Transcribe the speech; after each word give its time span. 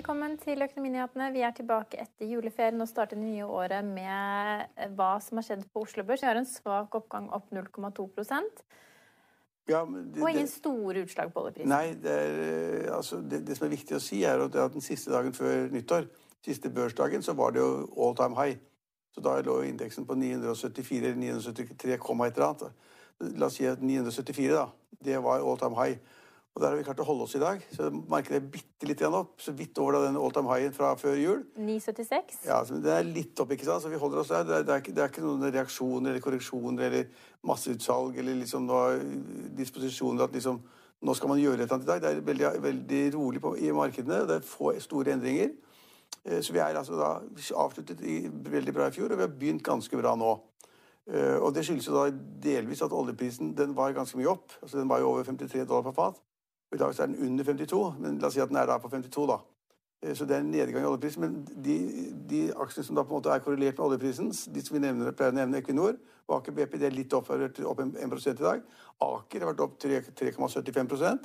Velkommen 0.00 0.38
til 0.40 0.62
Økonominyhetene. 0.64 1.26
Vi 1.34 1.42
er 1.44 1.50
tilbake 1.52 1.98
etter 2.00 2.24
juleferien 2.24 2.80
og 2.80 2.88
starter 2.88 3.18
det 3.18 3.24
nye 3.26 3.44
året 3.44 3.84
med 3.84 4.86
hva 4.96 5.08
som 5.20 5.36
har 5.36 5.44
skjedd 5.44 5.66
på 5.74 5.82
Oslo 5.84 6.06
Børs. 6.08 6.22
Vi 6.24 6.28
har 6.30 6.38
en 6.40 6.46
svak 6.48 6.94
oppgang 6.96 7.26
opp 7.36 7.50
0,2 7.52 8.06
Ja, 9.68 9.82
det, 9.84 10.22
og 10.22 10.30
ingen 10.30 10.48
store 10.48 11.02
utslag 11.04 11.34
på 11.34 11.42
oljeprisen. 11.42 11.68
nei, 11.68 11.92
det, 12.00 12.14
er, 12.14 12.38
eh, 12.46 12.96
altså, 12.96 13.20
det, 13.20 13.42
det 13.44 13.58
som 13.58 13.66
er 13.66 13.74
viktig 13.74 13.98
å 13.98 14.00
si, 14.00 14.22
er 14.24 14.40
at 14.40 14.72
den 14.72 14.80
siste 14.80 15.12
dagen 15.12 15.36
før 15.36 15.68
nyttår, 15.68 16.08
siste 16.48 16.72
børsdagen, 16.72 17.20
så 17.22 17.36
var 17.36 17.52
det 17.52 17.60
jo 17.60 17.84
all 18.00 18.16
time 18.16 18.40
high. 18.40 18.56
Så 19.12 19.20
da 19.20 19.36
lå 19.44 19.58
indeksen 19.68 20.08
på 20.08 20.16
974 20.16 21.10
eller 21.10 21.20
973, 21.26 22.00
komma 22.00 22.30
et 22.30 22.40
eller 22.40 22.54
annet. 22.54 22.88
La 23.36 23.52
oss 23.52 23.60
si 23.60 23.68
at 23.68 23.84
974, 23.84 24.48
da. 24.56 24.64
Det 25.04 25.20
var 25.20 25.44
all 25.44 25.60
time 25.60 25.76
high. 25.76 26.00
Og 26.54 26.62
der 26.62 26.72
har 26.72 26.76
vi 26.80 26.82
klart 26.82 26.98
å 26.98 27.06
holde 27.06 27.22
oss 27.28 27.34
i 27.38 27.40
dag. 27.40 27.60
Så 27.70 27.86
markedet 28.10 28.40
er 28.40 28.48
bitte 28.50 28.88
litt 28.88 28.98
igjen 29.00 29.14
opp. 29.14 29.36
Så 29.40 29.52
vidt 29.54 29.78
over 29.78 30.00
den 30.02 30.16
all 30.18 30.32
time 30.34 30.50
highen 30.50 30.72
fra 30.74 30.96
før 30.98 31.14
jul. 31.16 31.44
9,76. 31.56 32.40
Ja, 32.48 32.58
så 32.66 32.80
Det 32.82 32.90
er 32.90 33.06
litt 33.06 33.38
opp, 33.40 33.52
ikke 33.54 33.68
sant? 33.68 33.84
Så 33.84 33.88
vi 33.92 34.00
holder 34.00 34.18
oss 34.24 34.32
der. 34.32 34.42
Det 34.48 34.56
er, 34.56 34.64
det 34.66 34.74
er, 34.74 34.82
ikke, 34.82 34.94
det 34.96 35.04
er 35.04 35.12
ikke 35.12 35.22
noen 35.22 35.46
reaksjoner 35.54 36.10
eller 36.10 36.24
korreksjoner 36.24 36.86
eller 36.88 37.06
masseutsalg 37.46 38.18
eller 38.18 38.40
liksom 38.42 38.66
noe 38.66 38.98
disposisjoner 39.60 40.26
at 40.26 40.34
liksom 40.34 40.58
nå 41.00 41.14
skal 41.16 41.30
man 41.30 41.38
gjøre 41.40 41.62
et 41.62 41.70
eller 41.70 41.76
annet 41.78 41.86
i 41.86 41.90
dag. 41.92 42.00
Det 42.02 42.10
er 42.10 42.26
veldig, 42.26 42.48
veldig 42.66 43.02
rolig 43.14 43.40
på, 43.40 43.54
i 43.56 43.70
markedene. 43.72 44.18
Det 44.28 44.40
er 44.40 44.44
få 44.50 44.72
store 44.84 45.14
endringer. 45.14 45.52
Eh, 46.26 46.40
Så 46.42 46.52
vi 46.52 46.58
er 46.60 46.76
altså 46.76 46.98
da 46.98 47.12
avsluttet 47.62 48.02
i, 48.02 48.24
veldig 48.28 48.74
bra 48.74 48.88
i 48.90 48.96
fjor, 48.98 49.12
og 49.14 49.16
vi 49.22 49.24
har 49.24 49.32
begynt 49.38 49.62
ganske 49.64 49.96
bra 49.96 50.16
nå. 50.18 50.34
Eh, 51.08 51.38
Og 51.38 51.54
det 51.54 51.64
skyldes 51.64 51.86
jo 51.88 51.94
da 51.94 52.10
delvis 52.42 52.82
at 52.82 52.92
oljeprisen 52.92 53.54
den 53.56 53.72
var 53.78 53.94
ganske 53.96 54.18
mye 54.18 54.28
opp. 54.34 54.50
Altså 54.60 54.78
Den 54.82 54.88
var 54.90 54.98
jo 55.00 55.08
over 55.14 55.24
53 55.24 55.64
dollar 55.64 55.86
per 55.88 55.96
fat. 55.96 56.20
I 56.72 56.78
dag 56.78 56.92
er 56.92 57.06
den 57.06 57.18
under 57.26 57.44
52, 57.44 57.94
men 57.98 58.18
la 58.18 58.28
oss 58.28 58.36
si 58.38 58.42
at 58.42 58.48
den 58.48 58.60
er 58.60 58.66
da 58.70 58.78
på 58.78 58.88
52, 58.88 59.26
da. 59.26 59.38
Eh, 60.02 60.14
Så 60.14 60.24
det 60.24 60.36
er 60.36 60.40
en 60.40 60.50
nedgang 60.50 60.84
i 60.84 60.88
oljeprisen. 60.88 61.20
Men 61.20 61.44
de, 61.64 61.76
de 62.30 62.42
aksjene 62.54 62.86
som 62.86 62.96
da 62.96 63.02
på 63.02 63.14
en 63.14 63.18
måte 63.20 63.34
er 63.34 63.44
korrelert 63.44 63.78
med 63.78 63.86
oljeprisen, 63.86 64.30
de 64.54 64.64
som 64.64 64.76
vi 64.76 64.82
nevner, 64.86 65.12
pleier 65.12 65.32
å 65.32 65.38
nevne, 65.40 65.58
Equinor 65.58 65.96
og 66.28 66.36
Aker 66.38 66.52
BP, 66.52 66.78
det 66.78 66.86
er 66.86 66.94
litt 66.94 67.12
opp, 67.12 67.30
opp 67.30 67.80
1% 67.80 68.30
i 68.30 68.42
dag. 68.42 68.62
Aker 69.02 69.40
har 69.40 69.52
vært 69.52 69.64
opp 69.66 69.78
3,75 69.82 71.18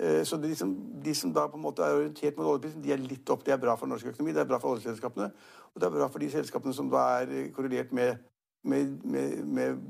Eh, 0.00 0.24
Så 0.24 0.36
de 0.36 0.54
som, 0.56 0.70
de 1.02 1.14
som 1.14 1.32
da 1.32 1.46
på 1.48 1.58
en 1.58 1.62
måte 1.62 1.82
er 1.82 1.96
orientert 1.98 2.36
mot 2.38 2.46
oljeprisen, 2.46 2.82
de 2.82 2.92
er 2.92 3.02
litt 3.02 3.30
opp. 3.30 3.44
Det 3.44 3.52
er 3.52 3.60
bra 3.60 3.74
for 3.76 3.90
norsk 3.90 4.06
økonomi, 4.06 4.32
det 4.32 4.40
er 4.40 4.48
bra 4.48 4.58
for 4.58 4.76
oljeselskapene. 4.76 5.30
Og 5.74 5.80
det 5.80 5.86
er 5.86 5.96
bra 5.96 6.08
for 6.08 6.22
de 6.22 6.30
selskapene 6.30 6.74
som 6.74 6.88
da 6.90 7.02
er 7.20 7.50
korrelert 7.52 7.92
med, 7.92 8.16
med, 8.64 9.04
med, 9.04 9.44
med 9.44 9.82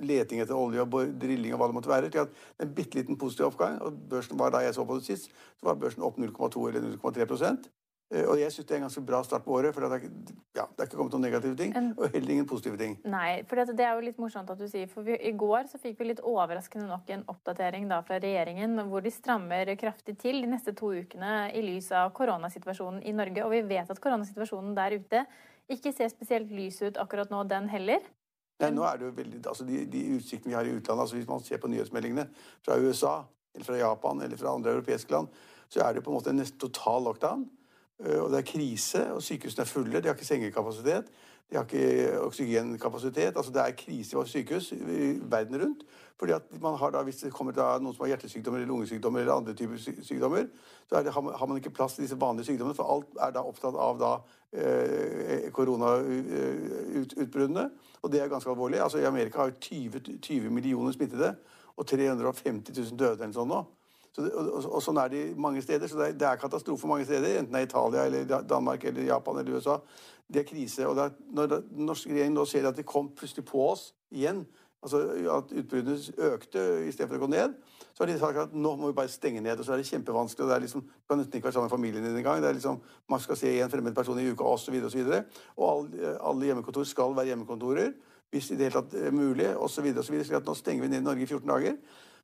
leting 0.00 0.40
etter 0.40 0.56
olje 0.56 0.82
og 0.82 1.18
drilling 1.20 1.54
og 1.54 1.60
hva 1.60 1.70
det 1.70 1.74
måtte 1.78 1.92
være. 1.92 2.10
til 2.10 2.18
at 2.26 2.28
En 2.60 2.74
bitte 2.74 2.94
liten 2.98 3.16
positiv 3.16 3.46
oppgang. 3.46 3.80
Og 3.82 3.92
børsen 4.08 4.38
var 4.38 4.50
da 4.50 4.58
jeg 4.64 4.74
så 4.74 4.84
på 4.86 4.98
det 4.98 5.04
sist, 5.04 5.30
så 5.60 5.66
var 5.70 5.74
børsen 5.74 6.02
opp 6.02 6.18
0,2 6.18 6.68
eller 6.68 6.96
0,3 6.96 7.70
Eh, 8.12 8.26
Og 8.28 8.38
jeg 8.38 8.52
syns 8.52 8.66
det 8.68 8.74
er 8.74 8.80
en 8.82 8.84
ganske 8.86 9.02
bra 9.06 9.22
start 9.24 9.44
på 9.44 9.54
året, 9.56 9.74
for 9.74 9.80
det 9.80 9.90
er, 9.90 10.04
ikke- 10.04 10.34
ja, 10.54 10.64
det 10.66 10.80
er 10.80 10.86
ikke 10.86 10.96
kommet 10.96 11.12
noen 11.12 11.22
negative 11.22 11.56
ting, 11.56 11.72
og 11.98 12.10
heller 12.12 12.30
ingen 12.30 12.46
positive 12.46 12.76
ting. 12.76 12.98
Nei, 13.04 13.42
for 13.48 13.56
det, 13.56 13.76
det 13.76 13.86
er 13.86 13.94
jo 13.94 14.00
litt 14.04 14.18
morsomt 14.18 14.50
at 14.50 14.58
du 14.58 14.68
sier, 14.68 14.86
for 14.88 15.02
vi, 15.02 15.16
i 15.16 15.32
går 15.32 15.64
så 15.70 15.80
fikk 15.80 15.98
vi 15.98 16.04
litt 16.04 16.20
overraskende 16.20 16.86
nok 16.86 17.08
en 17.10 17.24
oppdatering 17.32 17.88
da 17.88 18.02
fra 18.02 18.18
regjeringen 18.20 18.76
hvor 18.90 19.02
de 19.02 19.10
strammer 19.10 19.74
kraftig 19.76 20.18
til 20.18 20.42
de 20.42 20.46
neste 20.46 20.74
to 20.76 20.92
ukene 20.92 21.50
i 21.54 21.62
lys 21.62 21.90
av 21.92 22.12
koronasituasjonen 22.12 23.02
i 23.04 23.12
Norge. 23.12 23.44
Og 23.44 23.50
vi 23.50 23.62
vet 23.62 23.90
at 23.90 24.00
koronasituasjonen 24.00 24.74
der 24.74 24.98
ute 25.00 25.26
ikke 25.70 25.94
ser 25.94 26.08
spesielt 26.08 26.50
lys 26.50 26.82
ut 26.82 26.96
akkurat 27.00 27.30
nå, 27.30 27.48
den 27.48 27.68
heller. 27.68 28.00
Nei, 28.62 28.70
nå 28.70 28.84
er 28.86 29.00
det 29.00 29.08
jo 29.08 29.14
veldig, 29.16 29.40
altså 29.50 29.66
de, 29.66 29.80
de 29.90 30.04
utsiktene 30.14 30.52
vi 30.52 30.56
har 30.56 30.68
i 30.68 30.76
utlandet, 30.76 31.02
altså 31.02 31.16
hvis 31.18 31.28
man 31.28 31.42
ser 31.42 31.58
på 31.62 31.70
nyhetsmeldingene 31.72 32.28
fra 32.62 32.78
USA, 32.78 33.14
eller 33.54 33.66
fra 33.66 33.78
Japan, 33.80 34.22
eller 34.22 34.38
fra 34.38 34.54
andre 34.54 34.76
europeiske 34.76 35.10
land, 35.10 35.28
så 35.68 35.82
er 35.82 35.94
det 35.96 36.04
på 36.04 36.12
en 36.12 36.18
måte 36.18 36.30
en 36.30 36.44
total 36.58 37.02
lockdown. 37.08 37.44
Eh, 38.04 38.20
Og 38.22 38.30
det 38.30 38.40
er 38.40 38.50
krise, 38.52 39.02
og 39.14 39.22
sykehusene 39.22 39.66
er 39.66 39.70
fulle, 39.70 40.00
de 40.00 40.10
har 40.10 40.14
ikke 40.14 40.28
sengekapasitet, 40.28 41.10
de 41.50 41.56
har 41.56 41.64
ikke 41.64 42.20
oksygenkapasitet. 42.24 43.36
Altså 43.36 43.52
det 43.52 43.60
er 43.62 43.70
krise 43.78 44.16
på 44.16 44.24
sykehus 44.26 44.72
i 44.72 45.20
verden 45.30 45.62
rundt. 45.62 45.82
Fordi 46.18 46.32
at 46.32 46.42
man 46.62 46.78
har 46.78 46.90
da, 46.90 47.02
hvis 47.02 47.16
det 47.16 47.32
kommer 47.34 47.52
da 47.52 47.78
noen 47.82 47.94
som 47.94 48.04
har 48.04 48.08
hjertesykdommer 48.14 48.58
eller 48.58 48.70
lungesykdommer 48.70 49.20
eller 49.20 49.32
andre 49.34 49.54
typer 49.54 49.76
sykdommer, 49.78 50.44
så 50.88 51.02
det, 51.02 51.12
har 51.12 51.46
man- 51.46 51.56
ikke 51.56 51.70
plass 51.70 51.94
til 51.94 52.02
disse 52.04 52.20
vanlige 52.20 52.46
sykdommene, 52.46 52.74
for 52.74 52.94
alt 52.94 53.06
er 53.20 53.30
da 53.30 53.40
opptatt 53.42 53.74
av 53.74 53.98
da 53.98 54.16
eh, 54.52 55.50
koronautbruddene. 55.52 57.70
Og 58.02 58.12
det 58.12 58.20
er 58.20 58.28
ganske 58.28 58.50
alvorlig. 58.50 58.80
Altså 58.80 58.98
I 58.98 59.04
Amerika 59.04 59.38
har 59.38 59.46
jo 59.46 59.52
20, 59.60 60.00
20 60.22 60.50
millioner 60.50 60.92
smittede 60.92 61.34
og 61.76 61.86
350 61.86 62.78
000 62.78 62.98
døde 62.98 63.22
eller 63.22 63.34
sånn 63.34 63.48
nå. 63.50 63.64
Så 64.14 64.22
det, 64.22 64.30
og, 64.38 64.66
og 64.76 64.82
sånn 64.82 64.98
er 65.02 65.08
det 65.10 65.22
mange 65.36 65.62
steder. 65.62 65.88
Så 65.90 65.98
det 65.98 66.08
er, 66.08 66.12
det 66.18 66.26
er 66.28 66.38
katastrofe 66.38 66.86
mange 66.86 67.06
steder, 67.08 67.40
enten 67.40 67.56
det 67.56 67.64
er 67.64 67.66
Italia 67.66 68.04
eller 68.06 68.44
Danmark 68.46 68.84
eller 68.86 69.08
Japan 69.08 69.40
eller 69.40 69.56
USA. 69.58 69.80
Det 70.32 70.42
er 70.42 70.48
krise. 70.48 70.86
Og 70.88 70.96
det 70.96 71.04
er, 71.04 71.16
når 71.36 71.46
den 71.56 71.86
norske 71.88 72.10
regjeringen 72.10 72.38
nå 72.38 72.44
ser 72.48 72.68
at 72.68 72.76
de 72.76 72.86
kom 72.86 73.10
plutselig 73.16 73.44
på 73.48 73.60
oss 73.70 73.90
igjen, 74.14 74.44
altså 74.84 75.00
at 75.32 75.52
utbruddene 75.52 76.30
økte 76.32 76.62
istedenfor 76.88 77.18
å 77.18 77.24
gå 77.24 77.30
ned, 77.32 77.54
så 77.94 78.02
har 78.02 78.10
de 78.10 78.16
sagt 78.18 78.40
at 78.40 78.56
nå 78.56 78.74
må 78.76 78.90
vi 78.90 78.96
bare 78.96 79.12
stenge 79.12 79.40
ned. 79.44 79.58
Og 79.58 79.66
så 79.66 79.74
er 79.74 79.82
det 79.82 79.88
kjempevanskelig. 79.88 80.44
og 80.44 80.50
det 80.50 80.56
er 80.56 80.64
liksom, 80.66 80.80
Du 80.80 81.08
kan 81.08 81.18
nesten 81.18 81.38
ikke 81.38 81.48
være 81.48 81.56
sammen 81.58 81.70
med 81.70 81.76
familien 81.76 82.04
din 82.04 82.16
engang. 82.16 82.42
Liksom, 82.42 82.80
Man 83.08 83.20
skal 83.20 83.36
se 83.36 83.60
en 83.60 83.70
fremmed 83.70 83.94
person 83.94 84.18
i 84.18 84.30
uka 84.30 84.44
osv. 84.44 84.74
Og, 84.74 84.90
så 84.90 84.98
videre. 84.98 85.24
og 85.56 85.70
alle, 85.70 86.18
alle 86.20 86.46
hjemmekontor 86.46 86.84
skal 86.84 87.16
være 87.16 87.32
hjemmekontorer 87.32 87.92
hvis 88.34 88.48
det 88.48 88.54
i 88.54 88.58
det 88.58 88.66
hele 88.66 88.80
tatt 88.80 88.94
er 88.98 89.12
mulig, 89.14 89.46
osv. 89.56 89.86
Så 90.02 90.36
at 90.36 90.46
nå 90.46 90.54
stenger 90.58 90.82
vi 90.82 90.88
ned 90.90 91.04
i 91.04 91.04
Norge 91.04 91.22
i 91.22 91.26
14 91.26 91.48
dager. 91.48 91.76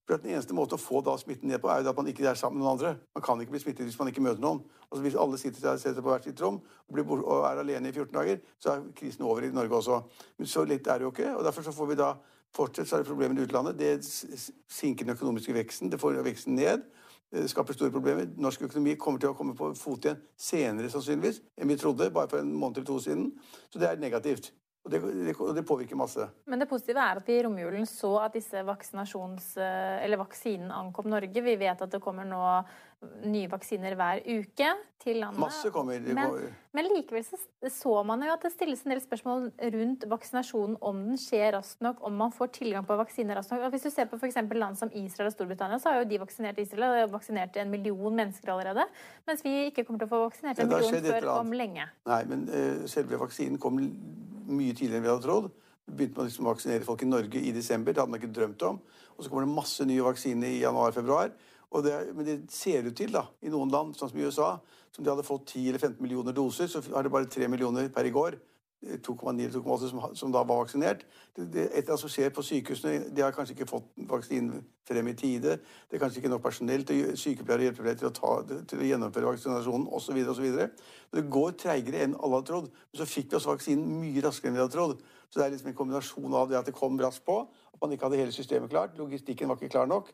For 0.06 0.18
Den 0.18 0.34
eneste 0.34 0.56
måten 0.56 0.74
å 0.74 0.80
få 0.80 1.02
da 1.06 1.14
smitten 1.20 1.48
ned 1.48 1.60
på, 1.62 1.68
er 1.70 1.84
jo 1.84 1.90
at 1.92 1.96
man 1.96 2.08
ikke 2.10 2.26
er 2.26 2.38
sammen 2.38 2.58
med 2.58 2.66
noen 2.66 2.78
andre. 2.78 2.96
Man 3.14 3.24
kan 3.24 3.40
ikke 3.40 3.54
bli 3.54 3.62
smittet 3.62 3.86
hvis 3.86 3.98
man 4.00 4.10
ikke 4.10 4.24
møter 4.24 4.42
noen. 4.42 4.62
Altså 4.90 5.02
Hvis 5.04 5.18
alle 5.22 5.38
sitter, 5.38 5.76
sitter 5.78 6.02
på 6.02 6.10
hvert 6.10 6.26
sitt 6.26 6.42
rom 6.42 6.58
og, 6.60 7.12
og 7.20 7.44
er 7.46 7.62
alene 7.62 7.92
i 7.92 7.94
14 7.94 8.14
dager, 8.16 8.40
så 8.58 8.72
er 8.72 8.88
krisen 8.96 9.24
over 9.24 9.46
i 9.46 9.52
Norge 9.54 9.76
også. 9.76 10.00
Men 10.38 10.50
så 10.50 10.64
lett 10.66 10.86
er 10.86 10.98
det 10.98 11.06
jo 11.06 11.12
ikke. 11.14 11.34
og 11.36 11.44
Derfor 11.46 11.62
så 11.62 11.74
får 11.76 11.92
vi 11.92 12.00
da 12.00 12.14
fortsatt 12.56 12.88
så 12.88 12.96
er 12.96 13.04
det 13.04 13.10
problemer 13.12 13.38
i 13.38 13.44
utlandet. 13.46 13.78
Det 13.78 14.02
sinker 14.72 15.06
den 15.06 15.14
økonomiske 15.14 15.54
veksten. 15.54 15.92
Det 15.92 16.00
får 16.00 16.18
veksten 16.26 16.58
ned. 16.58 16.82
Det 17.30 17.50
skaper 17.50 17.76
store 17.76 17.94
problemer. 17.94 18.26
Norsk 18.36 18.64
økonomi 18.66 18.96
kommer 18.98 19.22
til 19.22 19.30
å 19.30 19.36
komme 19.38 19.54
på 19.54 19.70
fot 19.78 20.02
igjen 20.02 20.18
senere 20.34 20.90
sannsynligvis 20.90 21.38
enn 21.60 21.70
vi 21.70 21.76
trodde, 21.78 22.10
bare 22.10 22.30
for 22.32 22.42
en 22.42 22.50
måned 22.50 22.80
eller 22.80 22.88
to 22.88 22.98
siden. 23.04 23.28
Så 23.70 23.78
det 23.78 23.86
er 23.86 24.02
negativt. 24.02 24.50
Og 24.80 24.92
det, 24.92 25.00
det, 25.04 25.34
det 25.56 25.64
påvirker 25.68 25.98
masse. 25.98 26.24
Men 26.48 26.62
det 26.62 26.68
positive 26.70 27.02
er 27.04 27.18
at 27.20 27.26
vi 27.28 27.36
i 27.36 27.42
romjulen 27.44 27.84
så 27.88 28.14
at 28.24 28.36
disse 28.36 28.62
vaksinasjons... 28.64 29.52
Eller 29.60 30.20
vaksinen 30.20 30.70
ankom 30.72 31.10
Norge. 31.12 31.42
Vi 31.44 31.56
vet 31.60 31.82
at 31.84 31.92
det 31.92 32.00
kommer 32.00 32.24
nå 32.24 32.40
nye 33.24 33.48
vaksiner 33.48 33.94
hver 33.96 34.20
uke 34.26 34.70
til 35.00 35.20
landet. 35.22 35.40
Masse 35.40 35.70
kommer. 35.72 36.00
Men, 36.04 36.18
kommer. 36.18 36.56
men 36.76 36.88
likevel 36.90 37.24
så, 37.24 37.38
så 37.72 37.92
man 38.04 38.24
jo 38.24 38.32
at 38.34 38.44
det 38.44 38.50
stilles 38.52 38.82
en 38.84 38.92
del 38.92 39.00
spørsmål 39.00 39.46
rundt 39.74 40.04
vaksinasjonen, 40.10 40.76
om 40.84 41.00
den 41.06 41.20
skjer 41.20 41.54
raskt 41.56 41.80
nok, 41.84 42.02
om 42.04 42.18
man 42.20 42.34
får 42.36 42.52
tilgang 42.58 42.84
på 42.88 42.98
vaksiner 43.00 43.40
raskt 43.40 43.54
nok. 43.54 43.66
Og 43.68 43.74
Hvis 43.74 43.88
du 43.88 43.90
ser 43.94 44.08
på 44.10 44.20
f.eks. 44.20 44.36
land 44.52 44.80
som 44.80 44.92
Israel 44.92 45.30
og 45.30 45.36
Storbritannia, 45.36 45.80
så 45.80 45.92
har 45.94 46.02
jo 46.02 46.10
de 46.12 46.20
vaksinert 46.20 46.60
Israel. 46.60 47.04
og 47.06 47.14
vaksinert 47.16 47.56
en 47.60 47.72
million 47.72 48.16
mennesker 48.16 48.52
allerede. 48.52 48.84
Mens 49.28 49.44
vi 49.44 49.54
ikke 49.70 49.84
kommer 49.84 50.04
til 50.04 50.10
å 50.10 50.14
få 50.14 50.24
vaksinert 50.26 50.60
en 50.60 50.72
million 50.72 51.08
før 51.08 51.30
om 51.38 51.56
lenge. 51.56 51.88
Nei, 52.10 52.22
men 52.28 52.48
uh, 52.52 52.88
selve 52.90 53.20
vaksinen 53.20 53.60
kom 53.60 53.80
l- 53.80 53.94
mye 54.52 54.74
tidligere 54.76 55.00
enn 55.00 55.06
vi 55.06 55.12
hadde 55.12 55.26
trodd. 55.26 55.48
Begynte 55.90 56.26
liksom 56.26 56.46
å 56.46 56.52
vaksinere 56.52 56.86
folk 56.86 57.02
i 57.02 57.08
Norge 57.08 57.40
i 57.42 57.54
desember. 57.54 57.94
Det 57.94 58.02
hadde 58.02 58.14
man 58.14 58.20
ikke 58.20 58.34
drømt 58.36 58.66
om. 58.68 58.82
Og 59.16 59.24
så 59.24 59.30
kommer 59.30 59.46
det 59.46 59.54
masse 59.56 59.86
nye 59.88 60.04
vaksiner 60.06 60.52
i 60.52 60.60
januar-februar. 60.62 61.32
Men 61.70 62.26
det 62.26 62.36
ser 62.54 62.86
ut 62.86 62.96
til, 62.98 63.12
da, 63.14 63.26
i 63.42 63.50
noen 63.52 63.70
land, 63.72 63.96
sånn 63.98 64.10
som 64.10 64.20
i 64.20 64.26
USA, 64.26 64.52
som 64.90 65.06
de 65.06 65.12
hadde 65.12 65.26
fått 65.26 65.52
10 65.52 65.68
eller 65.70 65.82
15 65.82 66.02
millioner 66.02 66.34
doser, 66.34 66.70
så 66.70 66.82
har 66.94 67.06
det 67.06 67.12
bare 67.14 67.30
3 67.30 67.48
millioner 67.50 67.90
per 67.94 68.08
i 68.08 68.14
går. 68.14 68.38
2,9-2,8 68.80 69.88
som, 69.90 70.00
som, 70.16 70.32
da 70.32 70.40
var 70.42 70.62
vaksinert. 70.62 71.02
Det, 71.36 71.46
det, 71.52 71.66
et 71.76 71.90
som 72.00 72.08
skjer 72.08 72.30
på 72.32 72.42
sykehusene, 72.42 73.10
De 73.12 73.22
har 73.22 73.34
kanskje 73.36 73.52
ikke 73.52 73.68
fått 73.68 73.90
vaksinen 74.08 74.62
frem 74.88 75.10
i 75.10 75.14
tide. 75.14 75.58
Det 75.90 75.98
er 75.98 76.02
kanskje 76.02 76.22
ikke 76.22 76.32
nok 76.32 76.42
personell 76.42 76.86
til 76.88 77.12
sykepleiere 77.20 77.60
og 77.60 77.66
hjelpepleiere 77.68 78.00
til 78.00 78.08
å, 78.08 78.14
ta, 78.16 78.62
til 78.72 78.80
å 78.80 78.88
gjennomføre 78.88 79.34
vaksinasjonen 79.34 79.86
osv. 79.92 80.22
Det 81.12 81.26
går 81.36 81.58
treigere 81.60 82.06
enn 82.06 82.16
alle 82.16 82.40
hadde 82.40 82.52
trodd. 82.52 82.70
Men 82.72 83.02
så 83.02 83.08
fikk 83.10 83.30
vi 83.30 83.40
også 83.40 83.52
vaksinen 83.52 84.00
mye 84.00 84.24
raskere 84.24 84.50
enn 84.50 84.56
vi 84.56 84.64
hadde 84.64 84.76
trodd. 84.78 85.04
Så 85.28 85.38
det 85.38 85.46
er 85.46 85.54
liksom 85.54 85.70
en 85.74 85.78
kombinasjon 85.82 86.40
av 86.40 86.48
det 86.50 86.58
at 86.58 86.72
det 86.72 86.76
kom 86.78 86.96
raskt 87.00 87.26
på, 87.28 87.42
at 87.46 87.84
man 87.84 87.92
ikke 87.92 88.08
hadde 88.08 88.24
hele 88.24 88.34
systemet 88.34 88.72
klart, 88.72 88.96
logistikken 88.98 89.52
var 89.52 89.60
ikke 89.60 89.76
klar 89.76 89.90
nok. 89.90 90.08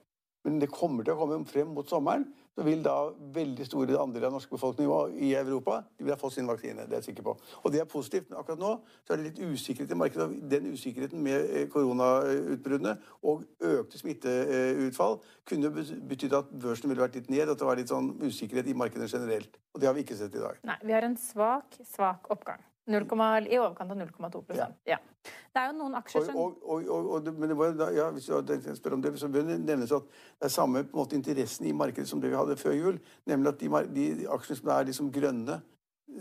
Men 0.46 0.60
det 0.62 0.70
kommer 0.70 1.02
til 1.02 1.16
å 1.16 1.18
komme 1.18 1.42
frem 1.50 1.72
mot 1.74 1.88
sommeren. 1.90 2.28
Så 2.56 2.64
vil 2.64 2.80
da 2.80 2.94
veldig 3.34 3.66
store 3.68 3.98
andeler 4.00 4.30
av 4.30 4.36
norsk 4.38 4.54
befolkning 4.54 4.88
i 5.20 5.34
Europa 5.36 5.82
de 5.98 6.06
vil 6.06 6.14
ha 6.14 6.16
fått 6.16 6.38
sin 6.38 6.46
vaksine. 6.48 6.86
Det 6.86 6.94
er 6.94 7.02
jeg 7.02 7.10
sikker 7.10 7.26
på. 7.26 7.34
Og 7.60 7.72
det 7.74 7.82
er 7.82 7.88
positivt. 7.90 8.30
Men 8.30 8.38
akkurat 8.40 8.62
nå 8.62 8.70
så 9.02 9.12
er 9.12 9.20
det 9.20 9.26
litt 9.26 9.42
usikkerhet 9.42 9.92
i 9.92 9.98
markedet. 10.00 10.28
Den 10.54 10.70
usikkerheten 10.72 11.20
med 11.26 11.50
eh, 11.50 11.66
koronautbruddene 11.72 12.94
og 13.28 13.44
økte 13.60 14.00
smitteutfall 14.00 15.18
kunne 15.50 15.72
betydd 15.74 16.38
at 16.38 16.54
børsen 16.54 16.88
ville 16.88 17.04
vært 17.04 17.20
litt 17.20 17.28
ned. 17.34 17.50
At 17.50 17.60
det 17.60 17.68
var 17.68 17.76
litt 17.82 17.92
sånn 17.92 18.14
usikkerhet 18.24 18.72
i 18.72 18.78
markedet 18.78 19.10
generelt. 19.12 19.60
Og 19.74 19.82
det 19.82 19.90
har 19.90 19.98
vi 19.98 20.06
ikke 20.06 20.16
sett 20.16 20.38
i 20.38 20.46
dag. 20.46 20.62
Nei, 20.64 20.78
vi 20.86 20.96
har 20.96 21.04
en 21.04 21.20
svak, 21.20 21.76
svak 21.84 22.32
oppgang. 22.32 22.64
0, 22.86 23.46
I 23.50 23.58
overkant 23.58 23.90
av 23.90 23.98
0,2 23.98 24.56
ja. 24.56 24.68
ja. 24.86 24.98
Det 25.26 25.62
er 25.62 25.70
jo 25.72 25.76
noen 25.78 25.96
aksjer 25.98 26.26
som 26.28 26.36
og, 26.38 26.58
og, 26.62 26.88
og, 26.92 27.08
og 27.16 27.30
men 27.34 27.50
det 27.50 27.56
var, 27.58 27.72
ja, 27.94 28.10
Hvis 28.14 28.28
du 28.28 28.76
spør 28.76 28.94
om 28.94 29.02
det, 29.02 29.14
så 29.18 29.28
bør 29.32 29.46
det 29.48 29.58
nevnes 29.64 29.94
at 29.96 30.06
det 30.06 30.46
er 30.46 30.54
samme 30.54 30.84
på 30.84 30.94
en 30.94 31.02
måte 31.02 31.18
interessen 31.18 31.66
i 31.66 31.74
markedet 31.74 32.08
som 32.08 32.22
det 32.22 32.30
vi 32.30 32.38
hadde 32.38 32.58
før 32.60 32.76
jul. 32.76 33.00
Nemlig 33.26 33.52
at 33.52 33.62
de, 33.62 33.70
de 33.96 34.28
aksjene 34.36 34.60
som 34.60 34.70
er 34.76 34.90
liksom 34.90 35.10
grønne, 35.14 35.60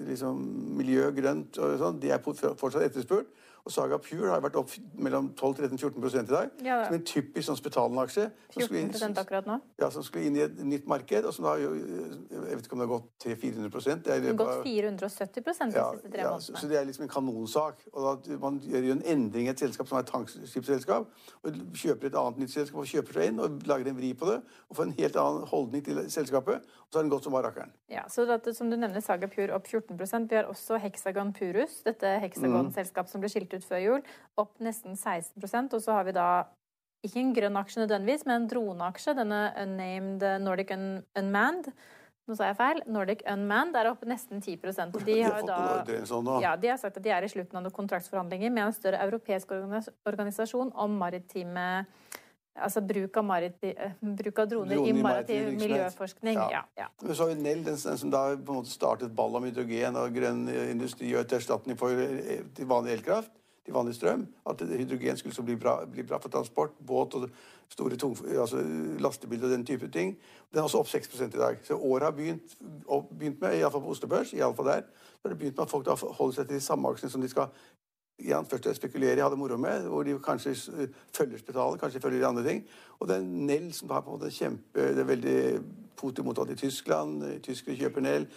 liksom 0.10 0.42
miljø, 0.80 1.12
grønt 1.16 1.60
og 1.62 1.78
sånn, 1.82 2.00
de 2.02 2.14
er 2.16 2.24
fortsatt 2.26 2.82
etterspurt. 2.88 3.30
Og 3.66 3.74
Saga 3.74 3.98
Pure 3.98 4.30
har 4.30 4.44
vært 4.46 4.60
opp 4.60 4.70
mellom 5.02 5.32
12-13-14% 5.34 6.28
i 6.30 6.34
dag. 6.36 6.50
Ja, 6.62 6.76
som 6.86 6.96
en 7.00 7.06
typisk 7.10 7.48
sånn 7.48 7.58
Spetalen-aksje. 7.58 8.28
14 8.54 9.16
akkurat 9.18 9.48
nå? 9.50 9.56
Ja, 9.82 9.90
Som 9.90 10.04
skulle 10.06 10.28
inn 10.30 10.36
i 10.38 10.44
et 10.44 10.60
nytt 10.62 10.86
marked. 10.86 11.26
og 11.26 11.34
som 11.34 11.48
da, 11.48 11.56
Jeg 11.58 11.72
vet 12.30 12.68
ikke 12.68 12.78
om 12.78 12.84
det 12.84 12.86
har 12.86 12.92
gått 12.94 13.08
300-400 13.26 14.04
Det 14.06 14.14
har 14.28 14.38
gått 14.38 14.68
470% 14.68 15.42
de 15.42 15.54
siste 15.56 15.72
tre 15.74 15.82
ja, 15.82 15.88
månedene. 15.90 16.42
Så, 16.46 16.54
så, 16.54 16.70
det 16.70 16.78
er 16.78 16.86
liksom 16.86 17.08
en 17.08 17.10
kanonsak. 17.10 17.82
og 17.94 18.06
da, 18.06 18.38
Man 18.38 18.60
gjør 18.62 18.86
jo 18.86 18.98
en 19.00 19.02
endring 19.16 19.48
i 19.48 19.54
et 19.56 19.66
selskap 19.66 19.90
som 19.90 19.98
er 19.98 20.06
et 20.06 20.14
tankskipsselskap. 20.14 21.10
og 21.42 21.60
Kjøper 21.74 22.12
et 22.12 22.20
annet 22.22 22.44
nytt 22.44 22.54
selskap 22.54 22.84
og 22.84 22.94
kjøper 22.94 23.18
seg 23.18 23.34
inn 23.34 23.42
og 23.42 23.66
lager 23.66 23.90
en 23.90 23.98
vri 23.98 24.14
på 24.14 24.30
det. 24.30 24.38
Og 24.70 24.78
får 24.78 24.92
en 24.92 24.96
helt 25.02 25.20
annen 25.24 25.50
holdning 25.50 25.86
til 25.90 26.04
selskapet. 26.14 26.62
Og 26.62 26.94
så 26.94 27.02
har 27.02 27.08
den 27.08 27.14
gått 27.16 27.26
som 27.26 27.34
bare 27.34 27.50
rakkeren. 27.50 27.74
Ja, 27.90 28.06
så 28.14 28.28
dette, 28.30 28.54
som 28.54 28.70
du 28.70 28.78
nevner, 28.78 29.02
Saga 29.02 29.26
Pure 29.26 29.58
opp 29.58 29.66
14 29.66 29.98
Vi 30.30 30.36
har 30.38 30.46
også 30.54 30.78
Hexagon 30.78 31.34
Purus, 31.34 31.82
dette 31.82 32.14
Hexagon-selskapet 32.22 33.10
som 33.10 33.26
ble 33.26 33.34
skilt 33.34 33.55
ut 33.58 33.68
før 33.68 33.84
jul, 33.84 34.06
opp 34.42 34.56
nesten 34.64 34.96
16 34.96 35.74
Og 35.74 35.82
så 35.82 35.98
har 35.98 36.08
vi 36.08 36.16
da 36.16 36.30
ikke 37.06 37.22
en 37.22 37.36
grønn 37.36 37.60
aksje 37.60 37.84
nødvendigvis, 37.84 38.26
men 38.26 38.42
en 38.42 38.50
droneaksje, 38.50 39.14
denne 39.18 39.42
unnamed 39.62 40.26
Nordic 40.42 40.74
Un 40.74 40.88
Unmanned. 41.20 41.70
Nå 42.26 42.34
sa 42.34 42.48
jeg 42.50 42.58
feil. 42.58 42.82
Nordic 42.90 43.22
Unmanned 43.30 43.78
er 43.78 43.92
oppe 43.92 44.08
nesten 44.10 44.42
10 44.42 44.58
og 44.88 45.02
de 45.06 45.20
har, 45.22 45.44
da, 45.46 45.60
sånn, 46.10 46.32
ja, 46.42 46.56
de 46.58 46.72
har 46.72 46.80
sagt 46.82 46.98
at 46.98 47.06
de 47.06 47.14
er 47.14 47.26
i 47.26 47.30
slutten 47.30 47.60
av 47.60 47.68
noen 47.68 47.76
kontraktsforhandlinger 47.76 48.54
med 48.54 48.66
en 48.66 48.74
større 48.74 49.02
europeisk 49.06 49.54
organisasjon 49.54 50.74
om 50.74 50.98
maritime 51.02 51.86
Altså 52.56 52.80
bruk 52.88 53.18
av, 53.20 53.26
mariti, 53.28 53.74
bruk 54.00 54.38
av 54.40 54.46
droner 54.48 54.78
droner, 54.78 54.88
i 54.88 55.02
maritim 55.04 55.58
miljøforskning. 55.60 56.38
Ja. 56.40 56.62
Ja, 56.78 56.86
ja. 56.86 56.86
Så 57.12 57.26
har 57.26 57.34
vi 57.34 57.42
Nell, 57.44 57.66
den, 57.66 57.76
som 57.76 58.14
da 58.14 58.30
på 58.32 58.54
en 58.54 58.62
måte 58.62 58.72
startet 58.72 59.12
ball 59.16 59.36
om 59.36 59.44
hydrogen 59.44 60.00
og 60.00 60.16
grønn 60.16 60.46
industri 60.70 61.12
og 61.20 61.28
til 61.28 61.42
erstatning 61.42 61.76
for 61.76 61.92
eh, 62.00 62.46
vanlig 62.64 62.96
elkraft 62.96 63.34
til 63.66 63.74
vanlig 63.74 63.96
strøm. 63.96 64.28
At 64.50 64.62
hydrogen 64.62 65.18
skulle 65.18 65.46
bli 65.46 65.56
bra, 65.56 65.76
bli 65.86 66.04
bra 66.04 66.20
for 66.22 66.30
transport, 66.30 66.78
båt 66.88 67.14
og 67.14 67.30
store 67.70 67.98
tung, 67.98 68.18
altså 68.40 68.62
lastebiler 69.00 69.48
og 69.48 69.52
den 69.52 69.66
type 69.66 69.88
ting. 69.92 70.18
Den 70.52 70.60
er 70.60 70.64
også 70.64 70.84
opp 70.84 70.88
6 70.88 71.22
i 71.22 71.30
dag. 71.38 71.58
Så 71.64 71.78
året 71.78 72.04
har 72.04 72.12
begynt, 72.12 72.58
begynt 73.20 73.42
med, 73.42 73.58
iallfall 73.58 73.82
på 73.82 73.96
Oslo 73.96 74.08
Børs, 74.08 74.34
i 74.34 74.40
alle 74.40 74.56
fall 74.56 74.66
der, 74.66 74.82
så 74.82 75.20
har 75.24 75.34
det 75.34 75.40
begynt 75.40 75.58
med 75.58 75.66
at 75.66 75.72
folk 75.72 75.86
da 75.86 75.96
holder 75.96 76.36
seg 76.36 76.48
til 76.48 76.56
de 76.56 76.62
samme 76.62 76.90
aksjene 76.90 77.12
som 77.12 77.22
de 77.22 77.30
skal 77.30 77.50
ja, 78.24 78.42
først 78.42 78.76
spekulere, 78.76 79.24
hadde 79.24 79.36
moro 79.36 79.58
med, 79.58 79.88
hvor 79.90 80.04
de 80.04 80.20
kanskje 80.24 80.56
følger 81.16 81.38
spitalet, 81.38 81.80
kanskje 81.80 82.00
følger 82.02 82.20
de 82.20 82.28
andre 82.28 82.44
ting. 82.48 82.64
Og 83.00 83.08
det 83.08 83.18
er 83.18 83.22
Nell 83.22 83.74
som 83.74 83.90
har 83.90 84.02
på 84.02 84.14
en 84.14 84.20
måte 84.20 84.32
kjempe 84.32 84.94
Det 84.96 85.00
er 85.00 85.10
veldig 85.10 85.40
positivt 85.98 86.26
mottatt 86.26 86.54
i 86.54 86.56
Tyskland. 86.56 87.24
Tyskere 87.44 87.76
kjøper 87.76 88.02
Nell. 88.02 88.28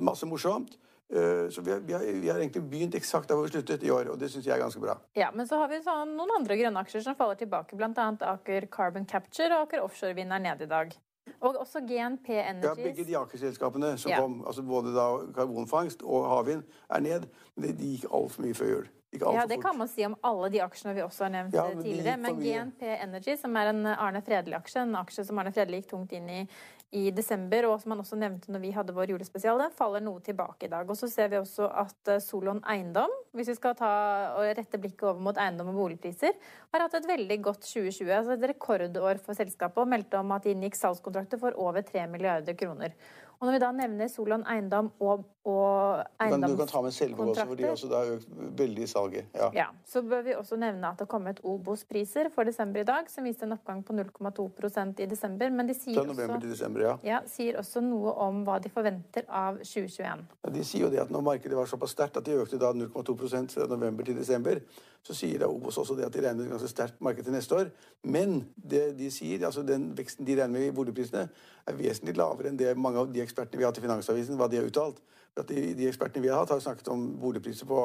Masse 0.00 0.26
morsomt. 0.26 0.78
Eh, 1.14 1.48
så 1.50 1.62
vi 1.62 1.70
har, 1.70 1.80
vi, 1.80 1.92
har, 1.92 2.00
vi 2.00 2.28
har, 2.28 2.38
egentlig 2.38 2.62
begynt 2.62 2.94
eksakt 2.98 3.28
der 3.28 3.38
hvor 3.38 3.46
vi 3.46 3.52
sluttet 3.54 3.84
i 3.86 3.90
år, 3.94 4.10
og 4.10 4.18
det 4.18 4.30
syns 4.32 4.46
jeg 4.46 4.56
er 4.56 4.62
ganske 4.62 4.80
bra. 4.82 4.96
Ja, 5.14 5.30
Men 5.34 5.46
så 5.46 5.60
har 5.60 5.70
vi 5.70 5.78
sånn 5.84 6.16
noen 6.18 6.34
andre 6.40 6.58
grønne 6.58 6.82
aksjer 6.82 7.04
som 7.06 7.18
faller 7.18 7.38
tilbake, 7.38 7.78
bl.a. 7.78 8.08
Aker 8.32 8.66
Carbon 8.72 9.06
Capture 9.06 9.52
og 9.54 9.68
Aker 9.68 9.84
Offshore 9.86 10.16
vinner 10.18 10.42
nede 10.42 10.66
i 10.66 10.70
dag. 10.70 10.96
Og 11.40 11.56
også 11.60 11.82
GNP 11.86 12.28
Energies. 12.30 12.66
Ja, 12.66 12.74
begge 12.74 13.06
de 13.06 13.16
akerselskapene 13.18 13.94
som 13.98 14.10
ja. 14.10 14.20
kom, 14.22 14.40
altså 14.46 14.62
både 14.66 14.94
da 14.94 15.06
karbonfangst 15.34 16.02
og 16.06 16.28
havvind, 16.30 16.62
er 16.90 17.02
ned. 17.02 17.26
Men 17.56 17.74
de 17.78 17.96
gikk 17.96 18.06
altfor 18.10 18.46
mye 18.46 18.58
før 18.58 18.72
jul. 18.72 18.92
Ja, 19.20 19.46
Det 19.46 19.62
kan 19.62 19.78
man 19.78 19.88
si 19.88 20.04
om 20.06 20.16
alle 20.20 20.48
de 20.52 20.60
aksjene 20.60 20.92
vi 20.94 21.02
også 21.02 21.24
har 21.24 21.30
nevnt 21.32 21.54
ja, 21.54 21.64
men 21.72 21.84
tidligere. 21.84 22.16
Men 22.20 22.40
GNP 22.40 22.82
Energy, 22.82 23.36
som 23.40 23.56
er 23.56 23.70
en 23.70 23.86
Arne 23.86 24.20
Fredelig-aksje, 24.22 24.82
en 24.82 24.96
aksje 24.98 25.24
som 25.28 25.38
Arne 25.40 25.52
Fredelig 25.54 25.82
gikk 25.82 25.92
tungt 25.94 26.12
inn 26.16 26.28
i 26.28 26.40
i 26.94 27.10
desember, 27.10 27.66
og 27.66 27.80
som 27.82 27.92
han 27.92 28.00
også 28.02 28.16
nevnte 28.18 28.52
når 28.52 28.62
vi 28.62 28.70
hadde 28.74 28.94
vår 28.94 29.10
julespesial, 29.10 29.58
den 29.58 29.74
faller 29.74 30.04
noe 30.04 30.22
tilbake 30.24 30.68
i 30.68 30.70
dag. 30.70 30.86
Og 30.86 30.98
så 30.98 31.08
ser 31.10 31.32
vi 31.32 31.40
også 31.40 31.66
at 31.82 32.12
eh, 32.12 32.20
Solon 32.22 32.62
Eiendom, 32.70 33.12
hvis 33.34 33.50
vi 33.50 33.56
skal 33.58 33.74
ta 33.78 33.90
og 34.38 34.46
rette 34.46 34.80
blikket 34.80 35.02
over 35.08 35.24
mot 35.26 35.40
eiendom 35.42 35.72
og 35.72 35.80
boligpriser, 35.80 36.36
har 36.72 36.84
hatt 36.84 36.94
et 37.00 37.08
veldig 37.10 37.40
godt 37.48 37.66
2020. 37.66 38.12
altså 38.20 38.36
Et 38.36 38.48
rekordår 38.52 39.22
for 39.24 39.38
selskapet, 39.38 39.82
og 39.82 39.90
meldte 39.90 40.20
om 40.22 40.34
at 40.36 40.46
de 40.46 40.54
inngikk 40.54 40.78
salgskontrakter 40.78 41.42
for 41.42 41.58
over 41.58 41.82
3 41.86 42.06
milliarder 42.12 42.56
kroner. 42.58 42.94
Og 43.36 43.46
når 43.46 43.56
vi 43.56 43.60
da 43.60 43.68
nevner 43.76 44.08
Solon 44.08 44.44
eiendom 44.48 44.86
og, 45.04 45.26
og 45.44 46.00
eiendomskontrakter 46.22 46.54
Du 46.56 46.60
kan 46.62 46.70
ta 46.70 46.80
med 46.86 46.94
Selvo 46.96 47.26
også, 47.28 47.44
for 47.50 47.60
de 47.60 47.66
også 47.68 47.90
da 47.90 48.00
har 48.00 48.12
økt 48.14 48.30
veldig 48.60 48.86
i 48.86 48.88
salget. 48.88 49.28
Ja. 49.36 49.48
ja. 49.54 49.66
Så 49.84 50.00
bør 50.08 50.24
vi 50.24 50.36
også 50.38 50.56
nevne 50.60 50.88
at 50.88 50.96
det 50.96 51.04
har 51.04 51.10
kommet 51.12 51.42
Obos-priser 51.44 52.30
for 52.32 52.48
desember 52.48 52.80
i 52.80 52.86
dag, 52.88 53.10
som 53.12 53.28
viste 53.28 53.44
en 53.44 53.52
oppgang 53.58 53.82
på 53.84 53.96
0,2% 53.98 55.04
i 55.04 55.08
desember. 55.10 55.52
Men 55.52 55.68
de 55.68 55.76
sier, 55.76 56.00
også, 56.00 56.40
desember, 56.46 56.86
ja. 56.86 56.96
Ja, 57.04 57.20
sier 57.28 57.60
også 57.60 57.84
noe 57.84 58.16
om 58.24 58.40
hva 58.48 58.56
de 58.62 58.72
forventer 58.72 59.28
av 59.28 59.60
2021. 59.60 60.26
Ja, 60.40 60.54
de 60.56 60.64
sier 60.64 60.86
jo 60.86 60.92
det 60.96 61.04
at 61.04 61.12
når 61.12 61.28
markedet 61.28 61.60
var 61.60 61.68
såpass 61.68 61.92
sterkt 61.92 62.16
at 62.16 62.28
de 62.28 62.40
økte 62.40 62.60
da 62.62 62.72
0,2 62.72 63.18
fra 63.20 63.68
november 63.68 64.08
til 64.08 64.16
desember, 64.16 64.64
så 65.06 65.14
sier 65.14 65.38
da 65.38 65.48
Obos 65.50 65.78
også 65.78 65.94
det 65.94 66.06
at 66.08 66.14
de 66.14 66.22
regner 66.24 66.40
med 66.40 66.48
et 66.48 66.54
ganske 66.56 66.70
sterkt 66.72 67.02
marked 67.04 67.26
til 67.26 67.34
neste 67.34 67.54
år. 67.54 67.68
Men 68.02 68.40
det 68.56 68.88
de 68.98 69.10
sier, 69.14 69.44
altså 69.46 69.62
den 69.66 69.92
veksten 69.98 70.26
de 70.26 70.34
regner 70.34 70.58
med 70.58 70.66
i 70.66 70.74
boligprisene, 70.74 71.28
er 71.66 71.78
vesentlig 71.78 72.16
lavere 72.18 72.50
enn 72.50 72.58
det 72.58 72.72
mange 72.78 73.02
av 73.02 73.12
de 73.12 73.22
ekspertene 73.22 73.60
vi 73.60 73.66
har 73.66 73.74
til 73.76 73.86
Finansavisen, 73.86 74.38
hva 74.38 74.50
de 74.50 74.58
har 74.58 74.66
uttalt. 74.66 74.98
At 75.36 75.48
de, 75.48 75.74
de, 75.76 75.84
ekspertene 75.84 76.22
vi 76.24 76.30
har 76.32 76.40
hatt, 76.40 76.50
har 76.54 76.60
snakket 76.64 76.88
om 76.88 77.02
boligpriser 77.20 77.68
på 77.68 77.80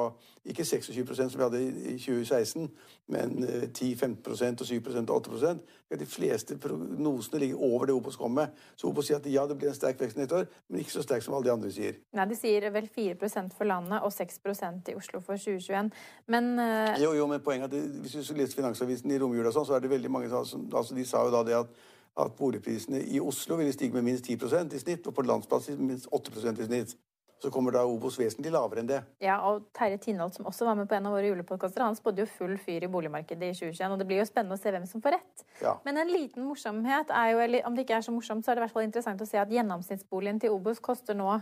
ikke 0.48 0.63
26% 0.63 1.34
som 1.34 1.39
vi 1.39 1.43
hadde 1.43 1.60
i 1.91 1.98
2016, 2.00 2.70
men 3.12 3.43
10-15 3.43 4.05
eh, 4.08 4.53
og 4.62 4.67
7 4.70 4.77
og 5.01 5.12
8% 5.17 5.60
De 6.00 6.08
fleste 6.08 6.58
prognosene 6.58 7.41
ligger 7.43 7.60
over 7.60 7.86
det 7.86 7.96
Opos 7.96 8.15
kom 8.15 8.31
med. 8.31 8.55
Så 8.75 8.88
Opos 8.88 9.10
sier 9.10 9.20
at 9.20 9.27
ja, 9.27 9.43
det 9.48 9.58
blir 9.60 9.70
en 9.70 9.75
sterk 9.75 10.00
vekst 10.00 10.17
neste 10.17 10.39
år, 10.39 10.48
men 10.70 10.79
ikke 10.79 10.96
så 10.96 11.03
sterk 11.03 11.27
som 11.27 11.36
alle 11.36 11.50
de 11.50 11.51
andre 11.51 11.72
sier. 11.75 12.00
Nei, 12.15 12.29
De 12.31 12.39
sier 12.39 12.70
vel 12.72 12.88
4% 12.88 13.58
for 13.58 13.67
landet 13.67 14.00
og 14.00 14.15
6% 14.15 14.93
i 14.93 14.96
Oslo 14.96 15.20
for 15.20 15.36
2021. 15.36 15.91
Men 16.31 16.51
uh... 16.55 16.96
Jo, 17.03 17.12
jo, 17.20 17.27
men 17.27 17.43
poenget 17.43 17.74
er 17.75 17.84
at 17.84 18.03
hvis 18.05 18.31
du 18.31 18.39
leser 18.39 18.63
Finansavisen 18.63 19.12
i 19.12 19.20
romjula, 19.20 19.51
sånn, 19.51 19.67
så 19.67 19.75
er 19.75 19.84
det 19.84 19.91
veldig 19.91 20.12
mange 20.12 20.31
som 20.31 20.70
altså, 20.72 20.96
De 20.96 21.03
sa 21.08 21.25
jo 21.27 21.36
da 21.36 21.43
det 21.48 21.60
at 21.65 21.81
at 22.20 22.34
boligprisene 22.36 23.00
i 23.08 23.20
Oslo 23.24 23.55
ville 23.55 23.72
stige 23.72 23.93
med 23.93 24.01
minst 24.01 24.27
10% 24.29 24.74
i 24.75 24.79
snitt, 24.79 25.08
og 25.08 25.15
på 25.15 25.24
landsbasis 25.24 25.77
minst 25.79 26.10
8% 26.12 26.60
i 26.60 26.65
snitt. 26.65 26.96
Så 27.42 27.50
kommer 27.54 27.74
da 27.74 27.82
Obos 27.90 28.20
vesentlig 28.22 28.52
lavere 28.54 28.84
enn 28.84 28.90
det. 28.90 29.00
Ja, 29.24 29.40
og 29.50 29.64
Terje 29.78 29.98
Tinholt, 30.04 30.36
som 30.38 30.46
også 30.50 30.68
var 30.68 30.78
med 30.78 30.90
på 30.90 30.98
en 30.98 31.08
av 31.10 31.16
våre 31.16 31.32
julepodkaster, 31.32 31.82
han 31.82 31.98
spådde 31.98 32.22
jo 32.22 32.30
full 32.30 32.54
fyr 32.62 32.86
i 32.86 32.90
boligmarkedet 32.92 33.48
i 33.50 33.56
2021. 33.58 33.96
Og 33.96 34.02
det 34.02 34.08
blir 34.12 34.22
jo 34.22 34.28
spennende 34.30 34.60
å 34.60 34.62
se 34.62 34.74
hvem 34.76 34.86
som 34.90 35.02
får 35.02 35.18
rett. 35.18 35.46
Ja. 35.64 35.74
Men 35.88 35.98
en 36.04 36.12
liten 36.14 36.46
morsomhet 36.46 37.10
er 37.10 37.32
jo, 37.34 37.42
eller 37.48 37.66
om 37.66 37.78
det 37.78 37.88
ikke 37.88 37.98
er 37.98 38.06
så 38.06 38.14
morsomt, 38.14 38.46
så 38.46 38.54
er 38.54 38.60
det 38.60 38.62
i 38.62 38.66
hvert 38.68 38.76
fall 38.78 38.86
interessant 38.86 39.26
å 39.26 39.30
se 39.30 39.42
at 39.42 39.56
gjennomsnittsboligen 39.58 40.44
til 40.44 40.54
Obos 40.54 40.84
koster 40.84 41.18
nå 41.18 41.40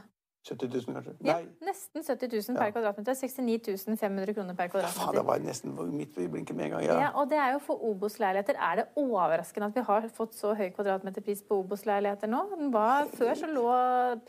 70 0.47 0.67
000, 0.87 0.95
kanskje? 0.95 1.13
Ja, 1.25 1.35
nesten 1.65 2.03
70 2.03 2.29
000 2.31 2.57
per 2.57 2.69
ja. 2.69 2.71
kvadratmeter. 2.71 3.13
69 3.13 3.97
500 3.99 4.33
kroner 4.33 4.55
per 4.55 4.69
kvadratmeter. 4.71 5.01
Faen, 5.01 5.17
det 5.17 5.25
var 5.27 5.41
nesten 5.43 5.73
midt 5.91 6.17
i 6.17 6.27
blinken 6.31 6.57
med 6.57 6.69
en 6.69 6.75
gang. 6.77 6.85
Ja. 6.85 6.99
ja. 7.03 7.09
Og 7.19 7.29
det 7.29 7.37
er 7.37 7.51
jo 7.57 7.59
for 7.63 7.83
Obos-leiligheter. 7.89 8.59
Er 8.69 8.81
det 8.81 8.85
overraskende 8.99 9.67
at 9.67 9.75
vi 9.75 9.83
har 9.89 10.07
fått 10.15 10.37
så 10.37 10.53
høy 10.55 10.69
kvadratmeterpris 10.75 11.43
på 11.49 11.59
Obos-leiligheter 11.63 12.31
nå? 12.31 12.45
Var, 12.71 13.11
før 13.19 13.35
så 13.35 13.51
lå 13.51 13.67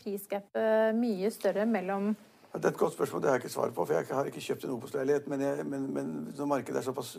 prisgapet 0.01 0.99
mye 0.99 1.31
større 1.31 1.65
mellom 1.69 2.11
det 2.53 2.65
er 2.65 2.69
et 2.69 2.77
godt 2.77 2.93
spørsmål. 2.93 3.21
Det 3.21 3.29
har 3.29 3.35
jeg 3.35 3.43
ikke 3.43 3.53
svar 3.53 3.69
på, 3.69 3.85
for 3.85 3.93
jeg 3.93 4.05
har 4.11 4.25
ikke 4.25 4.41
kjøpt 4.41 4.63
en 4.63 4.71
Obos-leilighet. 4.75 5.27
Men, 5.27 5.39
men, 5.69 5.93
men, 5.93 6.33
når 6.37 6.45
markedet 6.45 6.77
er 6.77 6.81
såpass 6.81 7.17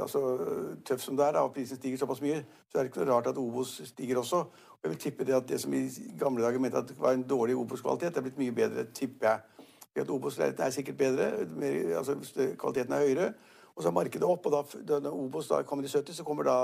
altså, 0.00 0.38
tøft 0.84 1.02
som 1.02 1.16
det 1.16 1.26
er, 1.26 1.38
og 1.38 1.52
prisen 1.52 1.76
stiger 1.76 1.98
såpass 1.98 2.22
mye, 2.24 2.44
så 2.68 2.78
er 2.78 2.82
det 2.82 2.88
ikke 2.90 3.04
noe 3.04 3.14
rart 3.14 3.26
at 3.26 3.38
Obos 3.38 3.82
stiger 3.84 4.18
også. 4.18 4.36
Og 4.36 4.78
Jeg 4.82 4.90
vil 4.90 4.98
tippe 4.98 5.24
det 5.24 5.34
at 5.34 5.48
det 5.48 5.60
som 5.60 5.74
i 5.74 5.88
gamle 6.18 6.44
dager 6.44 6.58
mente 6.58 6.78
at 6.78 6.88
det 6.88 6.96
var 7.00 7.12
en 7.12 7.22
dårlig 7.22 7.56
Obos-kvalitet, 7.56 8.16
er 8.16 8.24
blitt 8.24 8.38
mye 8.38 8.52
bedre, 8.52 8.84
tipper 8.84 9.28
jeg. 9.28 9.66
fordi 9.92 10.00
at 10.00 10.10
Obos-leiligheten 10.10 10.66
er 10.66 10.70
sikkert 10.70 10.96
bedre, 10.96 11.30
mer, 11.56 11.96
altså 11.98 12.16
kvaliteten 12.58 12.92
er 12.92 12.98
høyere. 12.98 13.32
Og 13.76 13.82
så 13.82 13.88
er 13.88 13.92
markedet 13.92 14.24
opp, 14.24 14.46
og 14.46 14.52
da, 14.88 14.98
når 15.00 15.12
Obos 15.12 15.48
da 15.48 15.62
kommer 15.62 15.84
i 15.84 15.88
70, 15.88 16.14
så 16.14 16.24
kommer 16.24 16.42
da 16.42 16.56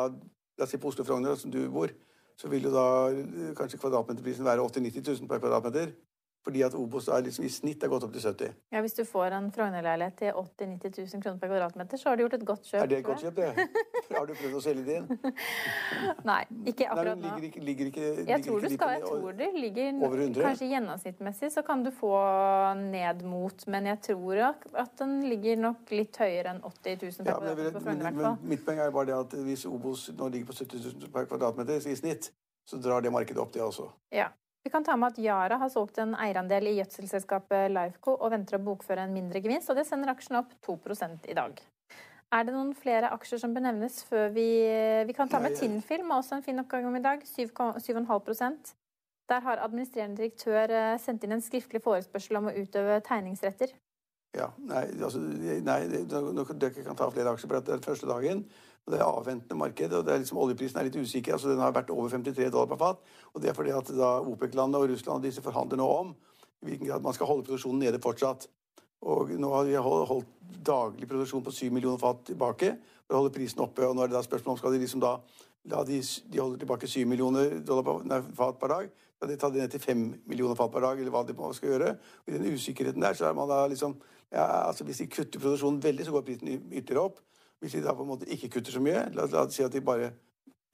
La 0.57 0.65
oss 0.65 0.71
si 0.73 0.79
på 0.81 0.89
Oslo 0.89 1.05
Frogner, 1.05 1.35
som 1.37 1.51
du 1.53 1.59
bor, 1.69 1.91
så 2.41 2.49
vil 2.49 2.65
jo 2.65 2.71
da 2.73 3.13
kanskje 3.59 3.77
kvadratmeterprisen 3.77 4.45
være 4.45 4.63
80 4.65 4.87
000-90 4.87 5.19
000 5.21 5.29
per 5.29 5.41
kvadratmeter. 5.43 5.91
Fordi 6.47 6.61
at 6.63 6.75
Obos 6.79 7.09
er 7.11 7.25
liksom 7.27 7.43
i 7.43 7.49
snitt 7.51 7.83
er 7.83 7.91
gått 7.91 8.05
opp 8.07 8.13
til 8.15 8.23
70 8.23 8.53
Ja, 8.71 8.81
Hvis 8.85 8.95
du 8.95 9.03
får 9.09 9.35
en 9.35 9.49
Frogner-leilighet 9.51 10.15
til 10.21 10.29
80 10.31 10.77
000-90 10.79 11.01
000 11.17 11.23
kroner 11.25 11.41
per 11.43 11.51
kvadratmeter, 11.51 11.99
så 11.99 12.09
har 12.13 12.17
du 12.17 12.23
gjort 12.23 12.37
et 12.39 12.45
godt 12.47 12.69
kjøp. 12.69 12.83
Er 12.83 12.87
det 12.93 12.99
et 13.01 13.09
godt 13.09 13.25
kjøp, 13.25 13.41
det? 13.41 13.67
har 14.13 14.29
du 14.29 14.33
prøvd 14.39 14.55
å 14.55 14.63
selge 14.63 14.85
det 14.87 14.99
inn? 15.01 15.09
Nei, 16.31 16.39
ikke 16.71 16.87
akkurat 16.93 17.19
nå. 17.19 17.35
Ligger, 17.43 17.67
ligger 17.67 17.91
ikke, 17.91 18.07
ligger 18.21 18.31
jeg 18.31 18.47
tror 18.47 18.63
du 18.63 18.69
skal, 18.77 18.95
jeg 18.95 19.05
tror 19.09 19.37
det 19.43 19.51
ligger 19.57 19.91
over 20.07 20.23
100? 20.29 20.47
Kanskje 20.47 20.71
gjennomsnittmessig 20.71 21.53
så 21.57 21.67
kan 21.67 21.83
du 21.83 21.91
få 21.99 22.15
ned 22.85 23.27
mot, 23.27 23.67
men 23.75 23.91
jeg 23.91 24.03
tror 24.13 24.45
at 24.47 24.97
den 25.03 25.19
ligger 25.27 25.61
nok 25.67 25.95
litt 25.99 26.23
høyere 26.23 26.55
enn 26.55 26.63
80 26.63 26.99
000 27.03 27.27
per 27.27 27.35
ja, 27.35 27.39
kvadratmeter 27.43 27.79
på 27.81 27.87
Frogner. 27.89 28.11
Men, 28.13 28.23
men, 28.23 28.51
mitt 28.55 28.67
poeng 28.71 28.87
er 28.87 28.95
bare 28.95 29.11
det 29.11 29.19
at 29.19 29.39
hvis 29.51 29.67
Obos 29.67 30.09
nå 30.15 30.31
ligger 30.31 30.55
på 30.55 30.61
70 30.63 30.91
000 30.95 31.15
per 31.19 31.27
kvadratmeter 31.27 31.91
i 31.91 31.99
snitt, 31.99 32.31
så 32.67 32.79
drar 32.83 33.03
det 33.03 33.11
markedet 33.15 33.43
opp, 33.43 33.51
det 33.55 33.67
også. 33.67 33.91
Ja. 34.15 34.31
Vi 34.67 34.71
kan 34.71 34.85
ta 34.85 34.97
med 34.97 35.13
at 35.13 35.19
Yara 35.23 35.57
har 35.61 35.69
solgt 35.71 36.01
en 36.03 36.17
eierandel 36.19 36.65
i 36.67 36.73
gjødselselskapet 36.81 37.69
Lifeco 37.71 38.17
og 38.17 38.33
venter 38.33 38.57
å 38.57 38.65
bokføre 38.67 39.05
en 39.07 39.13
mindre 39.15 39.39
gevinst, 39.39 39.71
og 39.71 39.79
det 39.79 39.85
sender 39.87 40.11
aksjen 40.11 40.41
opp 40.41 40.57
2 40.67 40.75
i 41.31 41.37
dag. 41.39 41.61
Er 42.35 42.43
det 42.43 42.55
noen 42.57 42.73
flere 42.75 43.13
aksjer 43.15 43.39
som 43.45 43.55
benevnes 43.55 44.01
før 44.09 44.35
vi 44.35 44.49
Vi 45.07 45.15
kan 45.15 45.31
ta 45.31 45.39
med 45.39 45.55
Tinnfilm, 45.55 46.11
også 46.11 46.35
en 46.35 46.43
fin 46.43 46.59
oppgang 46.59 46.91
om 46.91 46.97
i 46.99 47.05
dag. 47.05 47.23
7,5% 47.23 48.75
Der 49.31 49.41
har 49.41 49.63
administrerende 49.63 50.17
direktør 50.17 50.75
eh, 50.75 50.99
sendt 50.99 51.23
inn 51.23 51.39
en 51.39 51.47
skriftlig 51.47 51.85
forespørsel 51.87 52.43
om 52.43 52.51
å 52.51 52.57
utøve 52.59 52.99
tegningsretter. 53.07 53.71
Ja, 54.35 54.51
nei, 54.59 54.83
altså, 54.99 55.23
nei 55.63 55.81
dere 55.87 56.83
kan 56.83 56.99
ta 56.99 57.07
flere 57.15 57.31
aksjer 57.31 57.55
på 57.55 57.63
den 57.71 57.87
første 57.87 58.11
dagen. 58.11 58.49
Det 58.87 59.01
er 59.01 59.05
avventende 59.05 59.59
marked. 59.59 59.93
og 59.93 60.09
er 60.09 60.21
liksom, 60.23 60.39
Oljeprisen 60.39 60.79
er 60.79 60.85
litt 60.87 60.97
usikker. 60.97 61.33
altså 61.33 61.49
Den 61.49 61.59
har 61.59 61.73
vært 61.73 61.91
over 61.91 62.09
53 62.09 62.51
dollar 62.51 62.67
per 62.67 62.77
fat. 62.77 62.99
og 63.35 63.43
Det 63.43 63.51
er 63.51 63.55
fordi 63.55 63.71
at 63.71 63.89
da 63.89 64.21
OPEC-landet 64.21 64.81
og 64.81 64.91
Russland 64.91 65.17
og 65.17 65.23
disse 65.23 65.43
forhandler 65.43 65.77
nå 65.77 65.87
om 65.87 66.15
i 66.63 66.71
hvilken 66.71 66.87
grad 66.87 67.03
man 67.03 67.15
skal 67.15 67.27
holde 67.27 67.45
produksjonen 67.45 67.83
nede 67.83 68.01
fortsatt. 68.03 68.47
Og 69.03 69.31
nå 69.31 69.51
har 69.53 69.65
vi 69.65 69.75
holdt 69.75 70.31
daglig 70.67 71.09
produksjon 71.09 71.45
på 71.45 71.51
7 71.51 71.71
millioner 71.71 71.99
fat 71.99 72.23
tilbake 72.27 72.77
for 73.07 73.15
å 73.15 73.21
holde 73.21 73.35
prisen 73.35 73.61
oppe. 73.61 73.87
og 73.87 73.97
nå 73.97 74.03
er 74.03 74.09
det 74.09 74.17
da 74.17 74.23
spørsmål 74.23 74.55
om 74.55 74.59
skal 74.59 74.73
de 74.73 74.79
liksom 74.79 75.01
da 75.01 75.19
la 75.67 75.83
de, 75.85 76.01
de 76.01 76.39
holder 76.39 76.59
tilbake 76.63 76.87
7 76.87 77.05
millioner 77.07 77.59
dollar 77.67 78.05
nei, 78.05 78.23
fat 78.35 78.59
per 78.59 78.69
dag. 78.69 78.91
Skal 79.17 79.29
de 79.29 79.37
ta 79.41 79.51
det 79.51 79.63
ned 79.63 79.71
til 79.73 79.81
5 79.81 80.03
millioner 80.29 80.55
fat 80.55 80.71
per 80.73 80.85
dag, 80.85 80.99
eller 81.01 81.11
hva 81.11 81.25
de 81.27 81.35
skal 81.57 81.73
gjøre? 81.73 81.95
Og 82.23 82.29
I 82.29 82.39
den 82.39 82.55
usikkerheten 82.55 83.03
der 83.03 83.15
så 83.15 83.27
er 83.27 83.35
man 83.35 83.49
da 83.49 83.67
liksom 83.67 83.97
ja, 84.33 84.43
altså 84.67 84.85
Hvis 84.85 84.99
de 84.99 85.07
kutter 85.07 85.39
produksjonen 85.41 85.79
veldig, 85.83 86.05
så 86.05 86.13
går 86.13 86.23
prisen 86.27 86.49
ytterligere 86.51 87.05
opp. 87.05 87.21
Hvis 87.67 87.75
de 87.75 87.81
da 87.83 87.97
på 87.99 88.05
en 88.05 88.13
måte 88.13 88.29
ikke 88.31 88.49
kutter 88.55 88.71
så 88.77 88.79
mye, 88.79 89.01
la, 89.11 89.25
oss 89.41 89.57
si 89.57 89.65
at 89.67 89.73
de 89.75 89.81
bare 89.83 90.13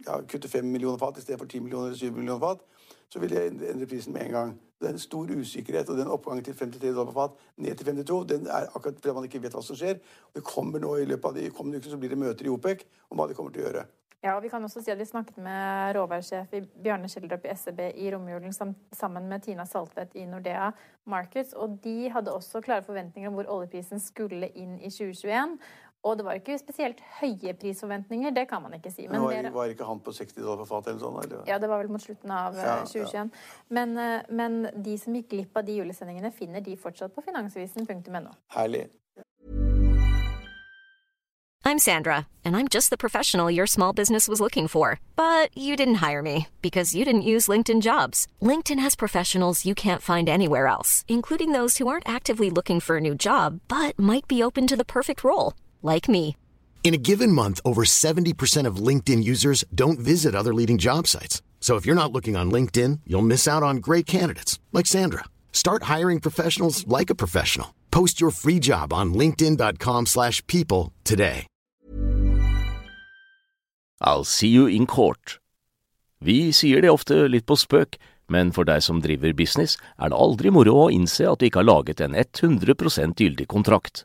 ja, 0.05 0.19
kutter 0.29 0.51
5 0.53 0.67
millioner 0.69 0.99
fat 1.01 1.17
istedenfor 1.17 1.49
10 1.49 1.63
millioner 1.65 1.87
eller 1.87 1.97
7 1.97 2.11
millioner 2.11 2.43
fat, 2.43 2.67
så 3.09 3.23
vil 3.23 3.33
det 3.33 3.47
endre 3.71 3.89
prisen 3.89 4.13
med 4.13 4.27
en 4.27 4.37
gang. 4.37 4.53
Det 4.81 4.91
er 4.91 4.93
en 4.93 5.01
stor 5.01 5.33
usikkerhet, 5.33 5.89
og 5.89 5.97
den 5.97 6.13
oppgangen 6.13 6.45
til 6.45 6.59
53 6.59 6.91
dollar 6.91 7.09
på 7.09 7.17
fat 7.17 7.41
ned 7.57 7.81
til 7.81 7.87
52 7.87 8.29
den 8.29 8.47
er 8.47 8.69
akkurat 8.75 9.01
fordi 9.01 9.15
man 9.15 9.31
ikke 9.31 9.41
vet 9.47 9.57
hva 9.57 9.65
som 9.65 9.79
skjer. 9.81 10.05
Det 10.35 10.45
kommer 10.45 10.85
nå 10.85 10.93
I 11.01 11.09
løpet 11.09 11.31
av 11.31 11.41
de 11.41 11.49
kommende 11.49 11.81
ukene 11.81 11.97
så 11.97 12.03
blir 12.03 12.13
det 12.13 12.21
møter 12.27 12.45
i 12.45 12.53
OPEC 12.53 12.85
om 13.09 13.17
hva 13.17 13.29
de 13.31 13.41
kommer 13.41 13.57
til 13.57 13.65
å 13.65 13.69
gjøre. 13.71 13.89
Ja, 14.23 14.37
og 14.37 14.43
Vi 14.45 14.49
kan 14.53 14.63
også 14.63 14.79
si 14.85 14.91
at 14.93 15.01
vi 15.01 15.05
snakket 15.05 15.39
med 15.43 15.97
råværsjef 15.97 16.53
Bjarne 16.83 17.09
Schjelderup 17.11 17.43
i 17.43 17.55
SEB 17.59 17.81
i 17.91 18.11
romjulen 18.15 18.53
sammen 18.55 19.25
med 19.29 19.43
Tina 19.43 19.65
Saltvedt 19.67 20.15
i 20.15 20.27
Nordea 20.31 20.69
Markets. 21.11 21.53
og 21.53 21.81
De 21.83 22.09
hadde 22.09 22.31
også 22.35 22.61
klare 22.61 22.87
forventninger 22.87 23.29
om 23.29 23.35
hvor 23.35 23.51
oljeprisen 23.51 23.99
skulle 23.99 24.53
inn 24.55 24.77
i 24.79 24.91
2021. 24.91 25.59
Og 26.03 26.17
det 26.19 26.25
var 26.27 26.39
ikke 26.39 26.57
spesielt 26.59 27.03
høye 27.21 27.53
prisforventninger, 27.55 28.33
det 28.35 28.49
kan 28.51 28.63
man 28.65 28.75
ikke 28.75 28.91
si. 28.91 29.07
Men 29.11 29.23
var, 29.23 29.51
var, 29.55 29.71
ikke 29.71 29.87
han 29.87 30.01
på 30.03 30.15
60 30.17 30.41
dollar 30.41 30.65
for 30.65 30.71
fatet 30.81 30.97
eller 30.97 31.05
sånn? 31.05 31.21
Eller? 31.23 31.45
Ja, 31.47 31.61
det 31.63 31.71
var 31.71 31.85
vel 31.85 31.93
mot 31.95 32.03
slutten 32.03 32.33
av 32.35 32.59
ja, 32.59 32.81
2021. 32.83 33.15
Ja. 33.15 33.69
Men, 33.79 33.95
eh, 34.03 34.33
men, 34.35 34.65
de 34.83 34.97
som 34.99 35.15
gikk 35.15 35.31
glipp 35.31 35.63
av 35.63 35.69
de 35.69 35.79
julesendingene, 35.79 36.33
finner 36.35 36.65
de 36.65 36.75
fortsatt 36.81 37.15
på 37.15 37.23
finansavisen.no. 37.29 38.35
Herlig. 38.57 38.89
I'm 41.65 41.79
Sandra, 41.79 42.27
and 42.45 42.57
I'm 42.57 42.67
just 42.67 42.91
the 42.91 42.97
professional 42.97 43.49
your 43.49 43.69
small 43.69 43.93
business 43.93 44.27
was 44.27 44.41
looking 44.41 44.67
for. 44.67 44.99
But 45.15 45.57
you 45.57 45.77
didn't 45.77 46.03
hire 46.07 46.21
me 46.21 46.49
because 46.61 46.97
you 46.97 47.05
didn't 47.05 47.23
use 47.23 47.47
LinkedIn 47.47 47.81
jobs. 47.83 48.27
LinkedIn 48.43 48.81
has 48.81 48.97
professionals 48.97 49.65
you 49.65 49.75
can't 49.75 50.03
find 50.03 50.29
anywhere 50.29 50.67
else, 50.67 51.05
including 51.07 51.53
those 51.53 51.79
who 51.79 51.87
aren't 51.87 52.09
actively 52.09 52.51
looking 52.51 52.81
for 52.81 52.97
a 52.97 53.01
new 53.01 53.15
job 53.15 53.61
but 53.69 53.97
might 53.97 54.27
be 54.27 54.43
open 54.43 54.67
to 54.67 54.77
the 54.77 54.85
perfect 54.85 55.23
role, 55.23 55.55
like 55.83 56.09
me. 56.09 56.37
In 56.83 56.95
a 56.95 57.05
given 57.09 57.31
month, 57.31 57.61
over 57.65 57.85
70% 57.85 58.67
of 58.67 58.87
LinkedIn 58.89 59.23
users 59.23 59.65
don't 59.73 60.01
visit 60.01 60.35
other 60.35 60.53
leading 60.53 60.79
job 60.79 61.07
sites. 61.07 61.41
So 61.61 61.77
if 61.77 61.87
you're 61.87 62.03
not 62.03 62.13
looking 62.13 62.37
on 62.37 62.51
LinkedIn, 62.51 63.01
you'll 63.07 63.23
miss 63.23 63.47
out 63.47 63.63
on 63.63 63.77
great 63.77 64.05
candidates 64.05 64.59
like 64.73 64.87
Sandra. 64.87 65.25
Start 65.53 65.85
hiring 65.85 66.19
professionals 66.21 66.85
like 66.89 67.09
a 67.09 67.15
professional. 67.15 67.73
Post 67.93 68.21
your 68.21 68.33
free 68.33 68.59
job 68.59 68.93
on 68.93 69.15
linkedin.com/people 69.15 70.93
today. 71.05 71.47
I'll 74.03 74.25
see 74.25 74.49
you 74.49 74.67
in 74.67 74.87
court. 74.87 75.39
Vi 76.21 76.53
sier 76.53 76.83
det 76.83 76.91
ofte 76.91 77.29
litt 77.31 77.47
på 77.47 77.57
spøk, 77.59 77.97
men 78.29 78.51
for 78.55 78.67
deg 78.67 78.83
som 78.83 79.01
driver 79.03 79.33
business, 79.33 79.77
er 79.99 80.11
det 80.11 80.19
aldri 80.19 80.51
moro 80.51 80.75
å 80.85 80.91
innse 80.91 81.27
at 81.31 81.39
du 81.39 81.47
ikke 81.47 81.63
har 81.63 81.71
laget 81.71 82.01
en 82.01 82.15
100 82.15 83.15
gyldig 83.15 83.47
kontrakt. 83.47 84.05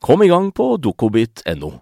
Kom 0.00 0.22
i 0.22 0.28
gang 0.28 0.50
på 0.52 0.76
dokobit.no. 0.76 1.72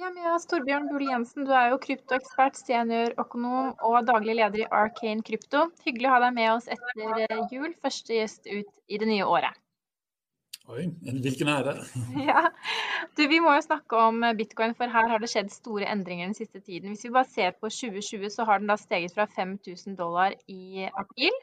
Ja, 0.00 0.08
Mias 0.14 0.46
Torbjørn 0.48 0.86
Bull 0.88 1.02
Jensen, 1.04 1.44
du 1.44 1.50
er 1.52 1.74
jo 1.74 1.80
kryptoekspert, 1.82 2.56
seniorøkonom 2.56 3.74
og 3.84 3.96
daglig 4.08 4.38
leder 4.38 4.62
i 4.62 4.68
Arcane 4.72 5.20
Krypto. 5.26 5.66
Hyggelig 5.84 6.08
å 6.08 6.14
ha 6.14 6.20
deg 6.24 6.36
med 6.38 6.52
oss 6.54 6.70
etter 6.72 7.26
eh, 7.26 7.42
jul, 7.52 7.74
første 7.84 8.16
gjest 8.16 8.48
ut 8.48 8.70
i 8.88 9.00
det 9.02 9.10
nye 9.10 9.26
året. 9.28 9.58
Oi, 10.70 10.86
hvilken 11.02 11.50
ære. 11.52 11.74
ja. 12.30 12.46
Du, 13.18 13.26
vi 13.28 13.42
må 13.44 13.52
jo 13.56 13.66
snakke 13.66 14.00
om 14.06 14.24
eh, 14.24 14.36
bitcoin, 14.38 14.72
for 14.78 14.88
her 14.88 15.12
har 15.12 15.20
det 15.20 15.28
skjedd 15.32 15.52
store 15.52 15.88
endringer 15.90 16.30
den 16.30 16.38
siste 16.38 16.62
tiden. 16.62 16.94
Hvis 16.94 17.04
vi 17.08 17.14
bare 17.18 17.28
ser 17.28 17.56
på 17.58 17.68
2020, 17.68 18.30
så 18.32 18.46
har 18.48 18.62
den 18.62 18.70
da 18.70 18.78
steget 18.80 19.12
fra 19.16 19.26
5000 19.36 19.98
dollar 19.98 20.38
i 20.48 20.88
april 20.88 21.36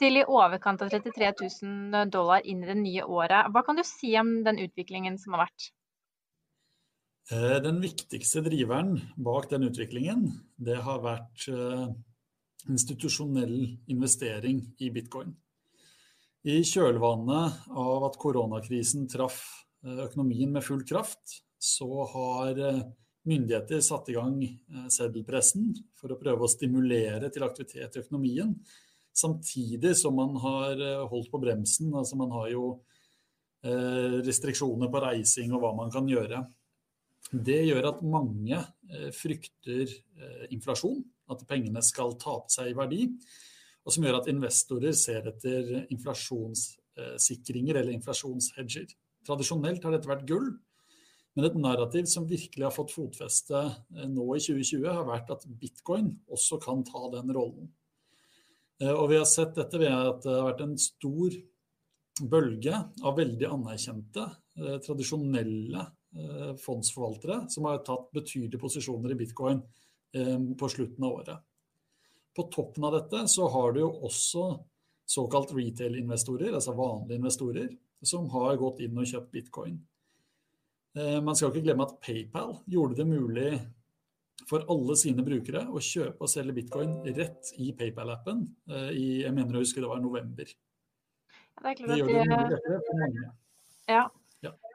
til 0.00 0.20
i 0.20 0.24
overkant 0.24 0.80
av 0.82 0.90
33 0.92 1.34
000 1.62 2.08
dollar 2.12 2.46
inn 2.48 2.64
i 2.64 2.70
det 2.70 2.78
nye 2.80 3.04
året. 3.04 3.52
Hva 3.52 3.62
kan 3.66 3.78
du 3.78 3.84
si 3.86 4.14
om 4.20 4.40
den 4.46 4.60
utviklingen 4.64 5.20
som 5.20 5.36
har 5.36 5.46
vært? 5.46 5.70
Eh, 7.30 7.58
den 7.62 7.78
viktigste 7.78 8.42
driveren 8.42 8.96
bak 9.14 9.50
den 9.52 9.68
utviklingen, 9.68 10.24
det 10.58 10.80
har 10.82 11.02
vært 11.04 11.44
eh, 11.52 11.84
institusjonell 12.66 13.54
investering 13.92 14.64
i 14.82 14.90
bitcoin. 14.90 15.36
I 16.42 16.62
kjølvannet 16.66 17.68
av 17.70 18.08
at 18.08 18.18
koronakrisen 18.18 19.06
traff 19.12 19.44
eh, 19.84 20.02
økonomien 20.08 20.50
med 20.56 20.66
full 20.66 20.82
kraft, 20.82 21.38
så 21.60 22.08
har 22.10 22.58
myndigheter 23.28 23.82
satt 23.84 24.08
i 24.08 24.14
gang 24.16 24.38
seddelpressen 24.88 25.74
for 26.00 26.10
å 26.10 26.16
prøve 26.16 26.46
å 26.46 26.48
stimulere 26.48 27.28
til 27.28 27.44
aktivitet 27.44 27.98
i 27.98 28.00
økonomien. 28.00 28.54
Samtidig 29.16 29.96
som 29.98 30.14
man 30.16 30.36
har 30.40 30.80
holdt 31.10 31.30
på 31.32 31.40
bremsen. 31.42 31.90
Altså 31.96 32.16
man 32.20 32.30
har 32.36 32.48
jo 32.52 32.64
restriksjoner 34.24 34.88
på 34.88 35.02
reising 35.04 35.52
og 35.52 35.60
hva 35.60 35.74
man 35.76 35.90
kan 35.92 36.06
gjøre. 36.08 36.40
Det 37.30 37.58
gjør 37.66 37.90
at 37.90 38.00
mange 38.02 38.56
frykter 39.14 39.90
inflasjon, 40.50 41.02
at 41.30 41.44
pengene 41.46 41.82
skal 41.84 42.16
tape 42.18 42.48
seg 42.50 42.70
i 42.70 42.78
verdi. 42.78 43.02
Og 43.84 43.92
som 43.94 44.04
gjør 44.06 44.18
at 44.20 44.30
investorer 44.32 44.96
ser 44.96 45.28
etter 45.28 45.84
inflasjonssikringer 45.92 47.78
eller 47.80 47.94
inflasjonshedger. 47.98 48.88
Tradisjonelt 49.28 49.84
har 49.84 49.92
dette 49.94 50.08
vært 50.08 50.26
gull, 50.28 50.48
men 51.36 51.46
et 51.46 51.56
narrativ 51.60 52.08
som 52.10 52.26
virkelig 52.28 52.64
har 52.66 52.74
fått 52.74 52.94
fotfeste 52.96 53.60
nå 54.10 54.26
i 54.34 54.40
2020, 54.42 54.88
har 54.88 55.06
vært 55.08 55.30
at 55.36 55.46
bitcoin 55.60 56.10
også 56.32 56.58
kan 56.64 56.82
ta 56.88 57.04
den 57.14 57.30
rollen. 57.36 57.68
Og 58.80 59.06
vi 59.10 59.18
har 59.20 59.26
sett 59.28 59.52
dette 59.58 59.76
ved 59.80 59.92
at 59.92 60.22
det 60.24 60.32
har 60.32 60.46
vært 60.46 60.62
en 60.64 60.76
stor 60.80 61.34
bølge 62.30 62.78
av 63.04 63.18
veldig 63.18 63.48
anerkjente, 63.48 64.24
tradisjonelle 64.86 65.84
fondsforvaltere 66.60 67.42
som 67.52 67.68
har 67.68 67.82
tatt 67.86 68.08
betydelige 68.16 68.60
posisjoner 68.60 69.12
i 69.12 69.18
bitcoin 69.20 69.60
på 70.58 70.70
slutten 70.72 71.06
av 71.06 71.20
året. 71.20 71.44
På 72.36 72.46
toppen 72.52 72.86
av 72.88 72.96
dette 72.96 73.26
så 73.28 73.48
har 73.52 73.76
du 73.76 73.82
jo 73.82 73.90
også 74.08 74.46
såkalt 75.10 75.52
retail-investorer, 75.56 76.54
altså 76.54 76.72
vanlige 76.78 77.20
investorer, 77.20 77.68
som 78.02 78.28
har 78.32 78.58
gått 78.60 78.80
inn 78.86 78.96
og 78.96 79.08
kjøpt 79.10 79.32
bitcoin. 79.34 79.76
Man 80.96 81.36
skal 81.36 81.52
ikke 81.52 81.66
glemme 81.68 81.86
at 81.86 81.98
PayPal 82.02 82.56
gjorde 82.70 82.96
det 83.02 83.06
mulig 83.10 83.50
for 84.48 84.64
alle 84.72 84.96
sine 84.98 85.24
brukere 85.26 85.66
å 85.68 85.82
kjøpe 85.84 86.24
og 86.24 86.32
selge 86.32 86.56
bitcoin 86.60 86.96
rett 87.16 87.52
i 87.60 87.72
PayPal-appen 87.76 88.46
i, 88.94 89.22
jeg 89.24 89.34
mener 89.36 89.58
å 89.58 89.64
huske 89.64 89.82
det 89.82 89.90
var 89.90 90.00
november. 90.02 90.48
Ja, 91.60 91.66
det, 91.66 91.76
det 91.84 92.00
gjør 92.00 92.08
det 92.08 92.24
mye 92.30 92.48
lettere 92.54 92.80
for 92.86 93.02
mange. 93.02 93.28
Ja, 93.90 94.04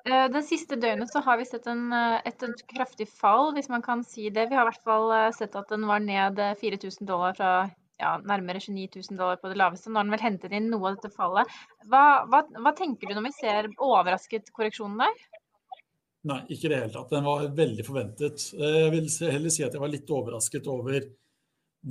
Eh, 0.06 0.28
det 0.30 0.44
siste 0.46 0.78
døgnet 0.78 1.10
så 1.10 1.22
har 1.26 1.40
vi 1.40 1.48
sett 1.50 1.66
en, 1.68 1.88
eh, 1.94 2.20
et, 2.30 2.44
et, 2.46 2.60
kraftig 2.70 3.08
fall, 3.10 3.50
hvis 3.56 3.72
man 3.74 3.82
kan 3.82 4.04
si 4.06 4.30
det. 4.30 4.50
Vi 4.52 4.58
har 4.58 4.68
i 4.68 4.70
hvert 4.70 4.86
fall 4.86 5.10
eh, 5.16 5.32
sett 5.34 5.56
at 5.58 5.72
den 5.74 5.88
var 5.90 6.04
ned 6.04 6.38
4000 6.62 7.10
dollar 7.10 7.34
fra 7.38 7.54
ja, 7.98 8.12
nærmere 8.22 8.62
29 8.62 9.02
000 9.10 9.18
dollar 9.18 9.40
på 9.42 9.50
det 9.50 9.58
laveste. 9.58 9.90
Nå 9.90 9.98
har 9.98 10.06
den 10.06 10.14
vel 10.14 10.26
hentet 10.28 10.54
inn 10.54 10.70
noe 10.70 10.92
av 10.92 11.00
dette 11.00 11.16
fallet. 11.16 11.58
Hva, 11.90 12.04
hva, 12.30 12.44
hva 12.60 12.76
tenker 12.78 13.10
du 13.10 13.18
når 13.18 13.32
vi 13.32 13.34
ser 13.40 13.72
overrasket 13.82 14.54
korreksjonen 14.54 15.02
der? 15.02 15.26
Nei, 16.26 16.40
ikke 16.50 16.68
i 16.68 16.72
det 16.72 16.82
hele 16.82 16.94
tatt. 16.94 17.12
Den 17.14 17.26
var 17.28 17.48
veldig 17.54 17.86
forventet. 17.86 18.48
Jeg 18.58 18.92
vil 18.94 19.10
heller 19.30 19.54
si 19.54 19.66
at 19.66 19.76
jeg 19.76 19.84
var 19.84 19.92
litt 19.94 20.10
overrasket 20.10 20.70
over 20.74 21.04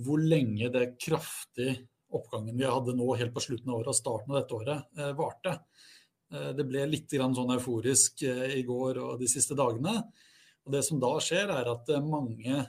hvor 0.04 0.18
lenge 0.18 0.72
det 0.74 0.96
kraftige 0.98 1.76
oppgangen 2.14 2.56
vi 2.58 2.66
hadde 2.66 2.96
nå 2.98 3.06
helt 3.18 3.34
på 3.34 3.42
slutten 3.42 3.70
av 3.70 3.80
året 3.80 3.92
og 3.92 3.98
starten 3.98 4.34
av 4.34 4.40
dette 4.40 4.56
året, 4.58 5.04
varte. 5.18 5.54
Eh, 6.34 6.50
det 6.56 6.66
ble 6.68 6.86
litt 6.88 7.14
sånn 7.14 7.54
euforisk 7.56 8.24
eh, 8.26 8.56
i 8.58 8.64
går 8.66 9.00
og 9.02 9.20
de 9.20 9.28
siste 9.30 9.56
dagene. 9.58 9.98
Og 10.64 10.72
det 10.72 10.82
som 10.86 11.00
da 11.02 11.12
skjer, 11.22 11.50
er 11.52 11.70
at 11.74 11.92
eh, 11.92 12.04
mange 12.04 12.64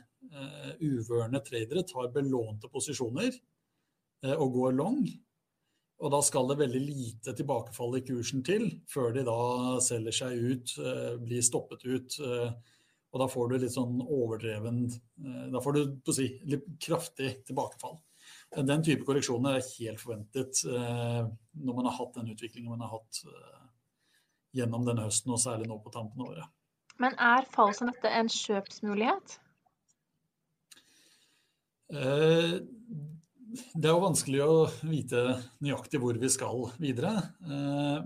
uvørende 0.83 1.39
tradere 1.45 1.83
tar 1.87 2.09
belånte 2.11 2.67
posisjoner 2.67 3.29
og 4.33 4.49
går 4.57 4.73
long. 4.75 4.97
Og 6.03 6.11
da 6.11 6.19
skal 6.25 6.49
det 6.49 6.57
veldig 6.59 6.81
lite 6.83 7.33
tilbakefall 7.37 7.99
i 7.99 8.03
kursen 8.03 8.43
til 8.43 8.67
før 8.91 9.13
de 9.15 9.23
da 9.27 9.37
selger 9.83 10.15
seg 10.17 10.41
ut, 10.51 10.73
blir 11.23 11.45
stoppet 11.45 11.85
ut. 11.87 12.17
Og 13.15 13.21
da 13.21 13.29
får 13.31 13.47
du 13.47 13.55
litt 13.63 13.71
sånn 13.71 14.01
overdreven 14.03 14.81
Da 15.53 15.61
får 15.63 15.77
du 15.77 16.11
si, 16.11 16.27
litt 16.51 16.67
kraftig 16.83 17.31
tilbakefall. 17.47 17.95
Den 18.55 18.83
type 18.83 19.03
korreksjoner 19.03 19.57
er 19.57 19.69
helt 19.79 19.99
forventet 19.99 20.61
eh, 20.69 21.23
når 21.59 21.77
man 21.77 21.89
har 21.89 21.97
hatt 21.97 22.13
den 22.15 22.29
utviklingen 22.31 22.71
man 22.71 22.85
har 22.85 22.93
hatt 22.93 23.19
eh, 23.27 23.63
gjennom 24.61 24.85
denne 24.87 25.07
høsten, 25.07 25.33
og 25.35 25.41
særlig 25.41 25.67
nå 25.67 25.79
på 25.83 25.91
tampen 25.91 26.23
av 26.23 26.31
året. 26.31 26.53
Men 27.01 27.17
er 27.19 27.47
fall 27.51 27.73
som 27.75 27.91
dette 27.91 28.11
en 28.15 28.31
kjøpsmulighet? 28.31 29.35
Eh, 31.91 32.55
det 33.73 33.89
er 33.89 33.93
jo 33.93 34.03
vanskelig 34.03 34.41
å 34.43 34.55
vite 34.87 35.23
nøyaktig 35.63 35.99
hvor 36.03 36.17
vi 36.21 36.29
skal 36.33 36.67
videre, 36.81 37.11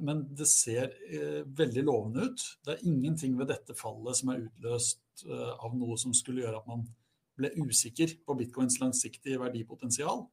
men 0.01 0.23
det 0.37 0.47
ser 0.49 0.93
veldig 1.59 1.83
lovende 1.87 2.29
ut. 2.29 2.45
Det 2.65 2.75
er 2.75 2.87
ingenting 2.89 3.37
ved 3.39 3.51
dette 3.51 3.75
fallet 3.77 4.19
som 4.19 4.33
er 4.33 4.43
utløst 4.45 5.25
av 5.29 5.75
noe 5.77 5.97
som 5.99 6.15
skulle 6.15 6.45
gjøre 6.45 6.61
at 6.61 6.69
man 6.69 6.85
ble 7.39 7.53
usikker 7.63 8.17
på 8.25 8.35
bitcoins 8.41 8.79
langsiktige 8.81 9.39
verdipotensial. 9.41 10.25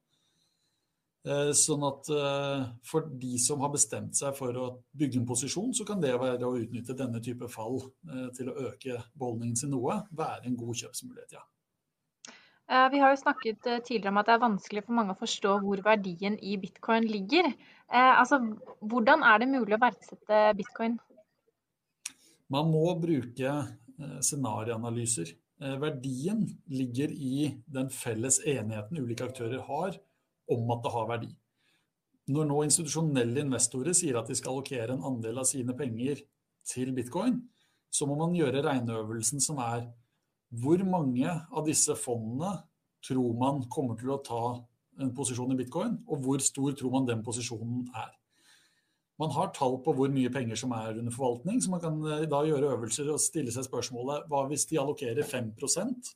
Eh, 1.27 1.51
sånn 1.59 1.83
at 1.83 2.07
eh, 2.15 2.67
for 2.87 3.09
de 3.19 3.35
som 3.43 3.63
har 3.65 3.73
bestemt 3.73 4.15
seg 4.15 4.35
for 4.39 4.59
å 4.63 4.67
bygge 4.95 5.19
en 5.19 5.27
posisjon, 5.27 5.73
så 5.75 5.87
kan 5.89 6.03
det 6.03 6.13
være 6.15 6.47
å 6.47 6.55
utnytte 6.61 6.95
denne 6.99 7.19
type 7.25 7.49
fall 7.51 7.81
eh, 7.83 8.29
til 8.37 8.53
å 8.53 8.59
øke 8.69 9.01
beholdningen 9.19 9.59
sin 9.59 9.75
noe, 9.75 9.99
være 10.15 10.47
en 10.47 10.59
god 10.61 10.79
kjøpsmulighet, 10.85 11.35
ja. 11.35 11.43
Vi 12.67 12.99
har 12.99 13.13
jo 13.13 13.19
snakket 13.21 13.63
tidligere 13.87 14.11
om 14.11 14.19
at 14.19 14.27
det 14.27 14.35
er 14.35 14.43
vanskelig 14.43 14.83
for 14.87 14.99
mange 14.99 15.15
å 15.15 15.21
forstå 15.21 15.53
hvor 15.63 15.83
verdien 15.87 16.35
i 16.43 16.57
bitcoin 16.59 17.07
ligger. 17.07 17.53
Altså, 17.95 18.41
hvordan 18.83 19.23
er 19.23 19.43
det 19.43 19.51
mulig 19.53 19.77
å 19.77 19.83
verdsette 19.85 20.41
bitcoin? 20.59 20.97
Man 22.51 22.71
må 22.73 22.89
bruke 22.99 23.53
scenarioanalyser. 24.19 25.31
Verdien 25.81 26.43
ligger 26.69 27.15
i 27.15 27.53
den 27.73 27.89
felles 27.95 28.41
enigheten 28.45 28.99
ulike 28.99 29.29
aktører 29.31 29.63
har 29.69 29.95
om 30.53 30.73
at 30.75 30.83
det 30.85 30.93
har 30.95 31.07
verdi. 31.11 31.31
Når 32.35 32.49
nå 32.51 32.65
institusjonelle 32.67 33.45
investorer 33.47 33.95
sier 33.95 34.19
at 34.19 34.27
de 34.27 34.35
skal 34.35 34.57
allokere 34.57 34.97
en 34.97 35.07
andel 35.07 35.39
av 35.39 35.47
sine 35.47 35.75
penger 35.79 36.25
til 36.67 36.91
bitcoin, 36.95 37.39
så 37.95 38.11
må 38.11 38.19
man 38.19 38.35
gjøre 38.35 38.65
regneøvelsen 38.67 39.43
som 39.43 39.63
er 39.63 39.87
hvor 40.63 40.83
mange 40.89 41.29
av 41.29 41.67
disse 41.67 41.95
fondene 41.99 42.57
tror 43.07 43.37
man 43.39 43.65
kommer 43.73 43.99
til 44.01 44.13
å 44.15 44.23
ta 44.25 44.43
en 45.03 45.13
posisjon 45.17 45.53
i 45.53 45.59
bitcoin, 45.59 45.99
og 46.09 46.23
hvor 46.25 46.43
stor 46.43 46.77
tror 46.77 46.95
man 46.95 47.09
den 47.09 47.25
posisjonen 47.25 47.85
er. 47.95 48.15
Man 49.21 49.33
har 49.33 49.53
tall 49.57 49.79
på 49.85 49.95
hvor 49.97 50.13
mye 50.13 50.31
penger 50.33 50.59
som 50.61 50.75
er 50.77 50.99
under 51.01 51.13
forvaltning, 51.13 51.61
så 51.63 51.73
man 51.73 51.81
kan 51.81 51.97
eh, 52.05 52.27
da 52.29 52.43
gjøre 52.45 52.75
øvelser 52.75 53.09
og 53.13 53.23
stille 53.23 53.53
seg 53.53 53.65
spørsmålet 53.65 54.29
hva 54.29 54.43
hvis 54.51 54.67
de 54.71 54.81
allokerer 54.83 55.25
5% 55.25 56.15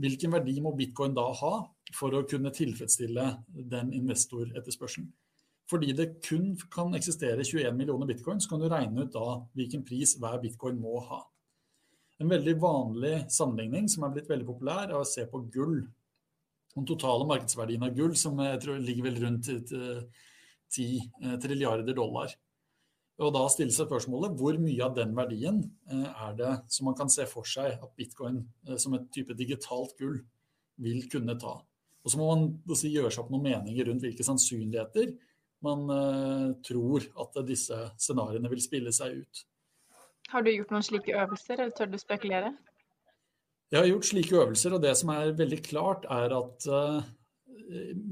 Hvilken 0.00 0.32
verdi 0.32 0.54
må 0.64 0.70
bitcoin 0.72 1.12
da 1.12 1.26
ha 1.36 1.50
for 1.92 2.14
å 2.16 2.22
kunne 2.24 2.48
tilfredsstille 2.56 3.24
den 3.68 3.90
investoretterspørselen. 3.98 5.10
Fordi 5.68 5.92
det 5.92 6.06
kun 6.24 6.54
kan 6.72 6.96
eksistere 6.96 7.44
21 7.44 7.76
millioner 7.76 8.08
bitcoin, 8.08 8.40
så 8.40 8.48
kan 8.48 8.62
du 8.62 8.70
regne 8.72 9.04
ut 9.04 9.12
da 9.12 9.42
hvilken 9.58 9.84
pris 9.84 10.14
hver 10.16 10.40
bitcoin 10.40 10.80
må 10.80 11.02
ha. 11.04 11.20
En 12.20 12.28
veldig 12.28 12.56
vanlig 12.60 13.14
sammenligning 13.32 13.88
som 13.88 14.04
er 14.04 14.12
blitt 14.12 14.28
veldig 14.28 14.46
populær, 14.48 14.90
er 14.90 14.98
å 14.98 15.08
se 15.08 15.24
på 15.28 15.40
gull. 15.54 15.80
Den 16.76 16.86
totale 16.86 17.24
markedsverdien 17.26 17.86
av 17.86 17.94
gull 17.96 18.12
som 18.18 18.38
jeg 18.44 18.60
tror 18.62 18.82
ligger 18.84 19.08
vel 19.08 19.16
rundt 19.24 19.48
10 19.48 21.00
eh, 21.24 21.36
trilliarder 21.40 21.96
dollar. 21.96 22.34
Og 23.20 23.32
da 23.34 23.42
stilles 23.52 23.76
seg 23.76 23.88
spørsmålet 23.88 24.36
hvor 24.38 24.56
mye 24.60 24.84
av 24.84 24.94
den 24.96 25.16
verdien 25.16 25.62
eh, 25.90 26.06
er 26.26 26.36
det 26.36 26.52
som 26.72 26.90
man 26.90 26.98
kan 26.98 27.10
se 27.12 27.24
for 27.28 27.48
seg 27.48 27.72
at 27.72 27.96
bitcoin 27.96 28.42
eh, 28.68 28.76
som 28.80 28.94
et 28.96 29.08
type 29.16 29.36
digitalt 29.36 29.96
gull 30.00 30.20
vil 30.80 31.02
kunne 31.12 31.36
ta. 31.40 31.56
Og 32.04 32.12
så 32.12 32.20
må 32.20 32.30
man 32.30 32.76
si, 32.76 32.92
gjøre 32.92 33.10
seg 33.12 33.24
opp 33.24 33.32
noen 33.32 33.48
meninger 33.48 33.88
rundt 33.88 34.04
hvilke 34.04 34.24
sannsynligheter 34.24 35.16
man 35.64 35.82
tror 36.64 37.04
at 37.20 37.34
disse 37.44 37.76
scenarioene 38.00 38.48
vil 38.48 38.62
spille 38.64 38.94
seg 38.96 39.18
ut. 39.20 39.42
Har 40.30 40.44
du 40.46 40.50
gjort 40.52 40.70
noen 40.70 40.84
slike 40.86 41.14
øvelser, 41.18 41.58
eller 41.58 41.72
tør 41.74 41.88
du 41.90 41.98
spekulere? 41.98 42.52
Jeg 43.70 43.78
har 43.80 43.88
gjort 43.88 44.06
slike 44.06 44.36
øvelser, 44.38 44.74
og 44.76 44.82
det 44.82 44.92
som 44.98 45.10
er 45.14 45.32
veldig 45.38 45.58
klart, 45.66 46.06
er 46.10 46.34
at 46.34 46.66
uh, 46.70 47.08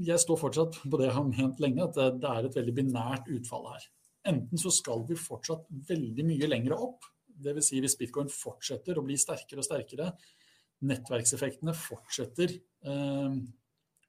jeg 0.07 0.19
står 0.23 0.39
fortsatt 0.39 0.81
på 0.83 0.99
det 0.99 1.07
jeg 1.07 1.15
har 1.15 1.29
ment 1.29 1.63
lenge, 1.63 1.85
at 1.85 2.19
det 2.19 2.31
er 2.31 2.47
et 2.47 2.57
veldig 2.59 2.75
binært 2.75 3.31
utfall 3.35 3.69
her. 3.73 3.87
Enten 4.27 4.59
så 4.59 4.71
skal 4.71 5.05
vi 5.07 5.15
fortsatt 5.19 5.67
veldig 5.89 6.25
mye 6.27 6.49
lenger 6.51 6.75
opp, 6.75 7.07
dvs. 7.39 7.71
Si 7.71 7.79
hvis 7.83 7.95
bitcoin 7.99 8.31
fortsetter 8.31 8.99
å 8.99 9.05
bli 9.05 9.15
sterkere 9.19 9.63
og 9.63 9.67
sterkere, 9.67 10.11
nettverkseffektene 10.91 11.75
fortsetter 11.75 12.55
uh, 12.87 13.31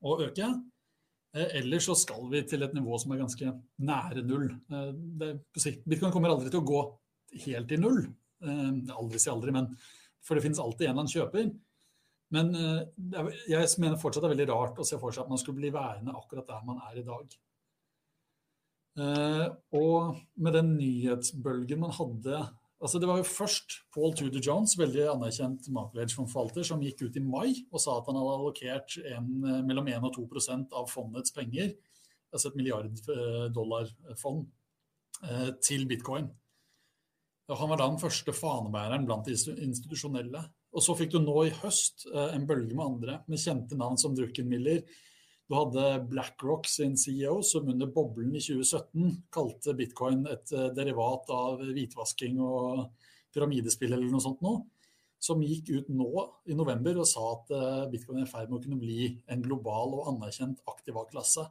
å 0.03 0.17
øke. 0.27 0.51
Eh, 1.37 1.59
Eller 1.61 1.83
så 1.83 1.95
skal 1.99 2.27
vi 2.31 2.43
til 2.47 2.67
et 2.67 2.75
nivå 2.75 2.99
som 2.99 3.15
er 3.15 3.23
ganske 3.23 3.55
nære 3.87 4.27
null. 4.27 4.49
Det, 4.67 5.31
Bitcoin 5.87 6.15
kommer 6.15 6.35
aldri 6.35 6.51
til 6.51 6.63
å 6.63 6.67
gå 6.67 6.83
helt 7.47 7.75
i 7.75 7.81
null. 7.81 8.05
Eh, 8.45 8.71
aldri 8.97 9.21
si 9.21 9.31
aldri, 9.33 9.55
men 9.55 9.69
for 10.25 10.37
det 10.37 10.45
finnes 10.45 10.63
alltid 10.63 10.89
en 10.89 10.93
eller 10.93 11.05
annen 11.05 11.15
kjøper. 11.15 11.53
Men 12.31 12.53
jeg 13.51 13.67
mener 13.83 13.99
fortsatt 13.99 14.23
det 14.23 14.29
er 14.29 14.37
veldig 14.37 14.53
rart 14.53 14.77
å 14.79 14.85
se 14.87 14.95
for 15.03 15.11
seg 15.11 15.25
at 15.25 15.31
man 15.33 15.41
skulle 15.41 15.59
bli 15.59 15.73
værende 15.75 16.13
akkurat 16.15 16.47
der 16.47 16.61
man 16.63 16.77
er 16.87 17.01
i 17.01 17.03
dag. 17.03 17.33
Og 19.75 20.21
med 20.39 20.55
den 20.55 20.69
nyhetsbølgen 20.77 21.83
man 21.83 21.97
hadde 21.97 22.45
Altså 22.81 22.97
det 22.97 23.09
var 23.11 23.19
jo 23.21 23.29
først 23.29 23.75
Paul 23.93 24.15
Tudor 24.17 24.41
Jones, 24.41 24.73
veldig 24.81 25.03
anerkjent 25.13 25.67
maklerforvalter, 25.75 26.65
som 26.65 26.81
gikk 26.81 27.03
ut 27.05 27.19
i 27.21 27.23
mai 27.25 27.51
og 27.69 27.83
sa 27.83 27.99
at 27.99 28.09
han 28.09 28.17
hadde 28.17 28.37
allokert 28.39 28.97
en, 29.03 29.27
eh, 29.45 29.61
mellom 29.69 29.91
1 29.93 30.07
og 30.09 30.15
2% 30.17 30.73
av 30.73 30.89
fondets 30.89 31.35
penger, 31.37 31.75
altså 32.33 32.49
et 32.49 32.57
milliard 32.57 33.03
dollar-fond, 33.53 34.49
til 35.61 35.85
bitcoin. 35.85 36.31
Han 37.51 37.71
var 37.73 37.81
da 37.81 37.89
den 37.91 38.01
første 38.01 38.35
fanebæreren 38.37 39.07
blant 39.09 39.27
de 39.27 39.35
institusjonelle. 39.67 40.43
Og 40.71 40.85
så 40.85 40.95
fikk 40.95 41.15
du 41.15 41.21
nå 41.23 41.37
i 41.49 41.55
høst 41.63 42.05
en 42.15 42.45
bølge 42.47 42.77
med 42.77 42.85
andre, 42.85 43.17
med 43.27 43.43
kjente 43.43 43.79
navn 43.79 43.99
som 43.99 44.15
Druckenmiller. 44.15 44.85
Du 45.51 45.57
hadde 45.57 45.87
BlackRock 46.13 46.69
sin 46.71 46.95
CEO 47.01 47.41
som 47.43 47.67
under 47.73 47.91
boblen 47.91 48.37
i 48.39 48.43
2017 48.45 49.17
kalte 49.35 49.75
bitcoin 49.75 50.23
et 50.31 50.53
derivat 50.77 51.33
av 51.35 51.65
hvitvasking 51.65 52.39
og 52.39 52.85
pyramidespill 53.35 53.97
eller 53.97 54.13
noe 54.13 54.23
sånt 54.23 54.45
noe 54.47 54.63
som 55.21 55.43
gikk 55.45 55.69
ut 55.75 55.91
nå 55.93 56.25
i 56.49 56.57
november 56.57 57.03
og 57.03 57.09
sa 57.09 57.23
at 57.35 57.53
eh, 57.53 57.87
bitcoin 57.93 58.23
er 58.23 58.27
i 58.27 58.31
ferd 58.31 58.49
med 58.49 58.59
å 58.59 58.65
kunne 58.65 58.81
bli 58.81 59.11
en 59.31 59.45
global 59.45 59.99
og 59.99 60.09
anerkjent 60.15 60.63
aktiva-klasse. 60.73 61.45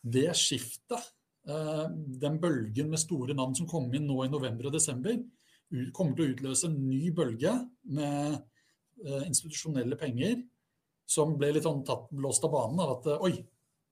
Det 0.00 0.30
skiftet, 0.38 0.96
eh, 0.96 1.10
den 1.48 2.34
bølgen 2.42 2.90
med 2.92 3.00
store 3.00 3.32
navn 3.36 3.54
som 3.56 3.68
kom 3.70 3.86
inn 3.96 4.04
nå 4.04 4.18
i 4.24 4.30
november 4.32 4.68
og 4.68 4.74
desember, 4.74 5.16
kommer 5.96 6.16
til 6.16 6.24
å 6.26 6.34
utløse 6.34 6.68
en 6.68 6.78
ny 6.88 7.10
bølge 7.16 7.52
med 7.92 8.38
eh, 9.04 9.24
institusjonelle 9.26 9.98
penger 10.00 10.42
som 11.08 11.34
ble 11.40 11.52
litt 11.54 11.64
sånn 11.64 11.84
tatt, 11.88 12.08
blåst 12.12 12.44
av 12.44 12.52
banen 12.52 12.80
av 12.84 12.94
at 12.98 13.08
oi, 13.24 13.34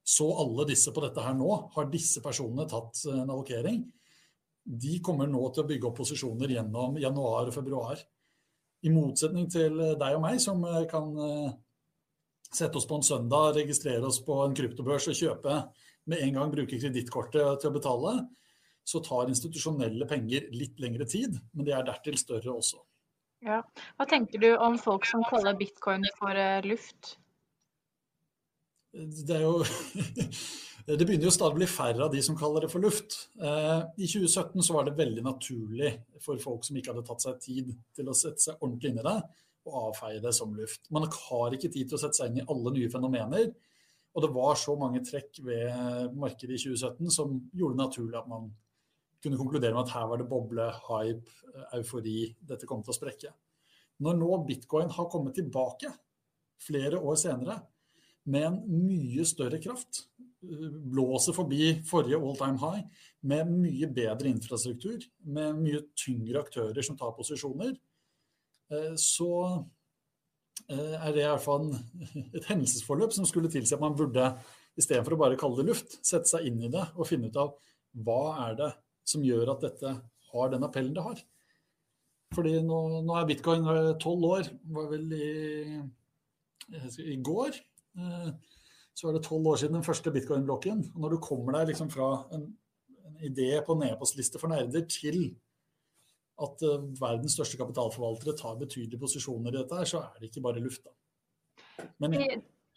så 0.06 0.28
alle 0.38 0.68
disse 0.68 0.92
på 0.94 1.02
dette 1.02 1.22
her 1.24 1.34
nå? 1.34 1.48
Har 1.74 1.88
disse 1.90 2.22
personene 2.22 2.68
tatt 2.70 3.00
en 3.10 3.24
allokering? 3.24 3.80
De 4.66 4.98
kommer 5.04 5.28
nå 5.30 5.40
til 5.50 5.64
å 5.64 5.68
bygge 5.68 5.88
opp 5.88 6.00
posisjoner 6.00 6.52
gjennom 6.56 6.98
januar 7.02 7.50
og 7.50 7.54
februar. 7.54 8.00
I 8.86 8.92
motsetning 8.92 9.48
til 9.50 9.80
eh, 9.82 9.96
deg 9.98 10.18
og 10.18 10.22
meg, 10.24 10.40
som 10.42 10.62
eh, 10.68 10.84
kan 10.90 11.10
eh, 11.22 11.56
sette 12.46 12.78
oss 12.78 12.86
på 12.88 13.00
en 13.00 13.06
søndag, 13.06 13.56
registrere 13.56 14.06
oss 14.06 14.20
på 14.24 14.38
en 14.44 14.54
kryptobørs 14.56 15.08
og 15.10 15.18
kjøpe 15.18 15.58
med 16.10 16.22
en 16.22 16.38
gang 16.38 16.52
bruker 16.52 16.80
kredittkortet 16.80 17.62
til 17.62 17.70
å 17.70 17.76
betale, 17.76 18.16
så 18.86 19.02
tar 19.02 19.30
institusjonelle 19.32 20.06
penger 20.06 20.46
litt 20.54 20.78
lengre 20.82 21.08
tid, 21.10 21.38
men 21.52 21.66
de 21.66 21.74
er 21.74 21.86
dertil 21.86 22.18
større 22.20 22.54
også. 22.54 22.78
Ja. 23.44 23.60
Hva 23.98 24.06
tenker 24.08 24.40
du 24.42 24.52
om 24.54 24.78
folk 24.80 25.06
som 25.08 25.24
kaller 25.26 25.58
bitcoin 25.58 26.06
for 26.18 26.38
luft? 26.66 27.16
Det 28.96 29.42
jo 29.42 29.58
Det 30.86 31.02
begynner 31.02 31.26
jo 31.26 31.34
stadig 31.34 31.56
å 31.56 31.58
bli 31.58 31.66
færre 31.66 32.04
av 32.04 32.12
de 32.12 32.20
som 32.22 32.36
kaller 32.38 32.62
det 32.62 32.68
for 32.70 32.78
luft. 32.78 33.16
Eh, 33.42 33.80
I 33.98 34.06
2017 34.06 34.62
så 34.62 34.76
var 34.76 34.86
det 34.86 34.94
veldig 34.94 35.24
naturlig 35.26 35.88
for 36.22 36.38
folk 36.38 36.62
som 36.62 36.78
ikke 36.78 36.92
hadde 36.92 37.02
tatt 37.08 37.24
seg 37.24 37.40
tid 37.42 37.72
til 37.98 38.06
å 38.06 38.14
sette 38.14 38.44
seg 38.44 38.60
ordentlig 38.60 38.92
inn 38.92 39.00
i 39.02 39.06
det, 39.08 39.16
å 39.66 39.80
avfeie 39.88 40.22
det 40.22 40.30
som 40.36 40.54
luft. 40.54 40.84
Man 40.94 41.08
har 41.10 41.56
ikke 41.56 41.72
tid 41.74 41.90
til 41.90 41.98
å 41.98 42.02
sette 42.04 42.20
seg 42.20 42.30
inn 42.30 42.38
i 42.38 42.46
alle 42.54 42.74
nye 42.76 42.92
fenomener. 42.92 43.50
Og 44.16 44.24
det 44.24 44.32
var 44.32 44.56
så 44.56 44.72
mange 44.80 45.02
trekk 45.04 45.42
ved 45.44 46.14
markedet 46.16 46.56
i 46.56 46.62
2017 46.62 47.12
som 47.12 47.34
gjorde 47.52 47.76
det 47.76 47.82
naturlig 47.82 48.16
at 48.16 48.30
man 48.30 48.48
kunne 49.22 49.36
konkludere 49.36 49.74
med 49.74 49.84
at 49.84 49.92
her 49.92 50.06
var 50.08 50.20
det 50.20 50.28
boble, 50.30 50.70
hype, 50.86 51.36
eufori, 51.76 52.18
dette 52.40 52.68
kom 52.68 52.80
til 52.84 52.94
å 52.94 52.96
sprekke. 52.96 53.32
Når 54.04 54.18
nå 54.20 54.30
bitcoin 54.48 54.92
har 54.92 55.08
kommet 55.12 55.36
tilbake 55.36 55.92
flere 56.64 57.00
år 57.00 57.18
senere 57.20 57.58
med 58.32 58.48
en 58.48 58.58
mye 58.86 59.24
større 59.28 59.60
kraft, 59.62 60.06
blåser 60.40 61.34
forbi 61.36 61.76
forrige 61.86 62.18
all 62.18 62.36
time 62.38 62.60
high 62.60 62.82
med 63.26 63.50
mye 63.50 63.88
bedre 63.92 64.30
infrastruktur, 64.30 65.02
med 65.24 65.60
mye 65.60 65.82
tyngre 65.98 66.42
aktører 66.44 66.84
som 66.86 66.98
tar 66.98 67.14
posisjoner, 67.16 67.74
eh, 68.70 68.94
så 69.00 69.30
er 70.66 71.12
det 71.14 71.22
i 71.22 71.28
hvert 71.28 71.44
fall 71.44 71.68
et 72.36 72.48
hendelsesforløp 72.48 73.14
som 73.14 73.28
skulle 73.28 73.50
tilsi 73.52 73.76
at 73.76 73.82
man 73.82 73.96
burde, 73.98 74.32
istedenfor 74.76 75.16
å 75.16 75.20
bare 75.20 75.38
kalle 75.40 75.60
det 75.60 75.70
luft, 75.70 75.98
sette 76.04 76.28
seg 76.30 76.48
inn 76.48 76.58
i 76.66 76.72
det 76.72 76.82
og 76.96 77.08
finne 77.08 77.30
ut 77.30 77.38
av 77.40 77.54
hva 78.06 78.48
er 78.48 78.58
det 78.58 78.72
som 79.06 79.24
gjør 79.24 79.54
at 79.54 79.64
dette 79.64 79.92
har 80.32 80.52
den 80.52 80.66
appellen 80.66 80.96
det 80.96 81.04
har. 81.04 81.22
Fordi 82.34 82.58
nå, 82.66 82.80
nå 83.06 83.16
er 83.16 83.28
bitcoin 83.28 83.64
tolv 84.02 84.26
år, 84.28 84.50
var 84.74 84.90
vel 84.90 85.12
i, 85.14 85.78
i 87.06 87.16
går. 87.24 87.58
Eh, 87.96 88.30
så 88.96 89.08
er 89.08 89.16
det 89.16 89.24
tolv 89.26 89.52
år 89.52 89.60
siden 89.60 89.78
den 89.78 89.86
første 89.86 90.12
bitcoin-blokken. 90.12 90.82
Og 90.94 91.02
når 91.04 91.14
du 91.14 91.22
kommer 91.22 91.58
deg 91.58 91.70
liksom 91.70 91.92
fra 91.92 92.10
en, 92.34 92.48
en 93.06 93.18
idé 93.28 93.52
på 93.64 93.76
nedpostliste 93.78 94.40
for 94.42 94.52
nerder 94.52 94.86
til 94.90 95.30
at 96.44 96.66
uh, 96.68 96.82
verdens 97.00 97.36
største 97.36 97.58
kapitalforvaltere 97.60 98.36
tar 98.36 98.58
betydelige 98.60 99.00
posisjoner 99.00 99.54
i 99.54 99.58
dette, 99.60 99.78
her, 99.78 99.88
så 99.88 100.02
er 100.04 100.20
det 100.20 100.30
ikke 100.30 100.44
bare 100.44 100.62
lufta. 100.64 100.92
Men, 102.02 102.16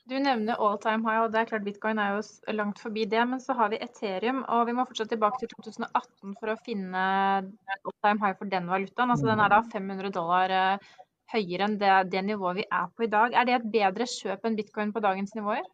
du 0.10 0.16
nevner 0.18 0.58
all 0.58 0.80
time 0.82 1.06
high, 1.06 1.22
og 1.22 1.34
det 1.34 1.42
er 1.42 1.50
klart 1.52 1.66
bitcoin 1.68 2.00
er 2.02 2.16
jo 2.16 2.56
langt 2.58 2.80
forbi 2.82 3.04
det. 3.10 3.22
Men 3.30 3.42
så 3.44 3.54
har 3.60 3.70
vi 3.70 3.82
Ethereum, 3.84 4.42
og 4.50 4.64
vi 4.66 4.74
må 4.74 4.86
fortsatt 4.90 5.12
tilbake 5.14 5.42
til 5.42 5.52
2018 5.52 6.38
for 6.40 6.54
å 6.54 6.58
finne 6.66 7.04
all 7.44 7.96
time 8.02 8.18
high 8.24 8.38
for 8.40 8.50
den 8.50 8.72
valutaen. 8.72 9.14
Altså 9.14 9.30
Den 9.30 9.44
er 9.44 9.54
da 9.54 9.62
500 9.70 10.16
dollar 10.16 10.56
uh, 10.56 10.90
høyere 11.34 11.68
enn 11.68 11.78
det, 11.82 11.92
det 12.14 12.24
nivået 12.26 12.64
vi 12.64 12.66
er 12.80 12.88
på 12.96 13.06
i 13.06 13.12
dag. 13.12 13.36
Er 13.38 13.46
det 13.46 13.60
et 13.60 13.70
bedre 13.76 14.10
kjøp 14.10 14.50
enn 14.50 14.58
bitcoin 14.58 14.96
på 14.96 15.04
dagens 15.06 15.36
nivåer? 15.38 15.68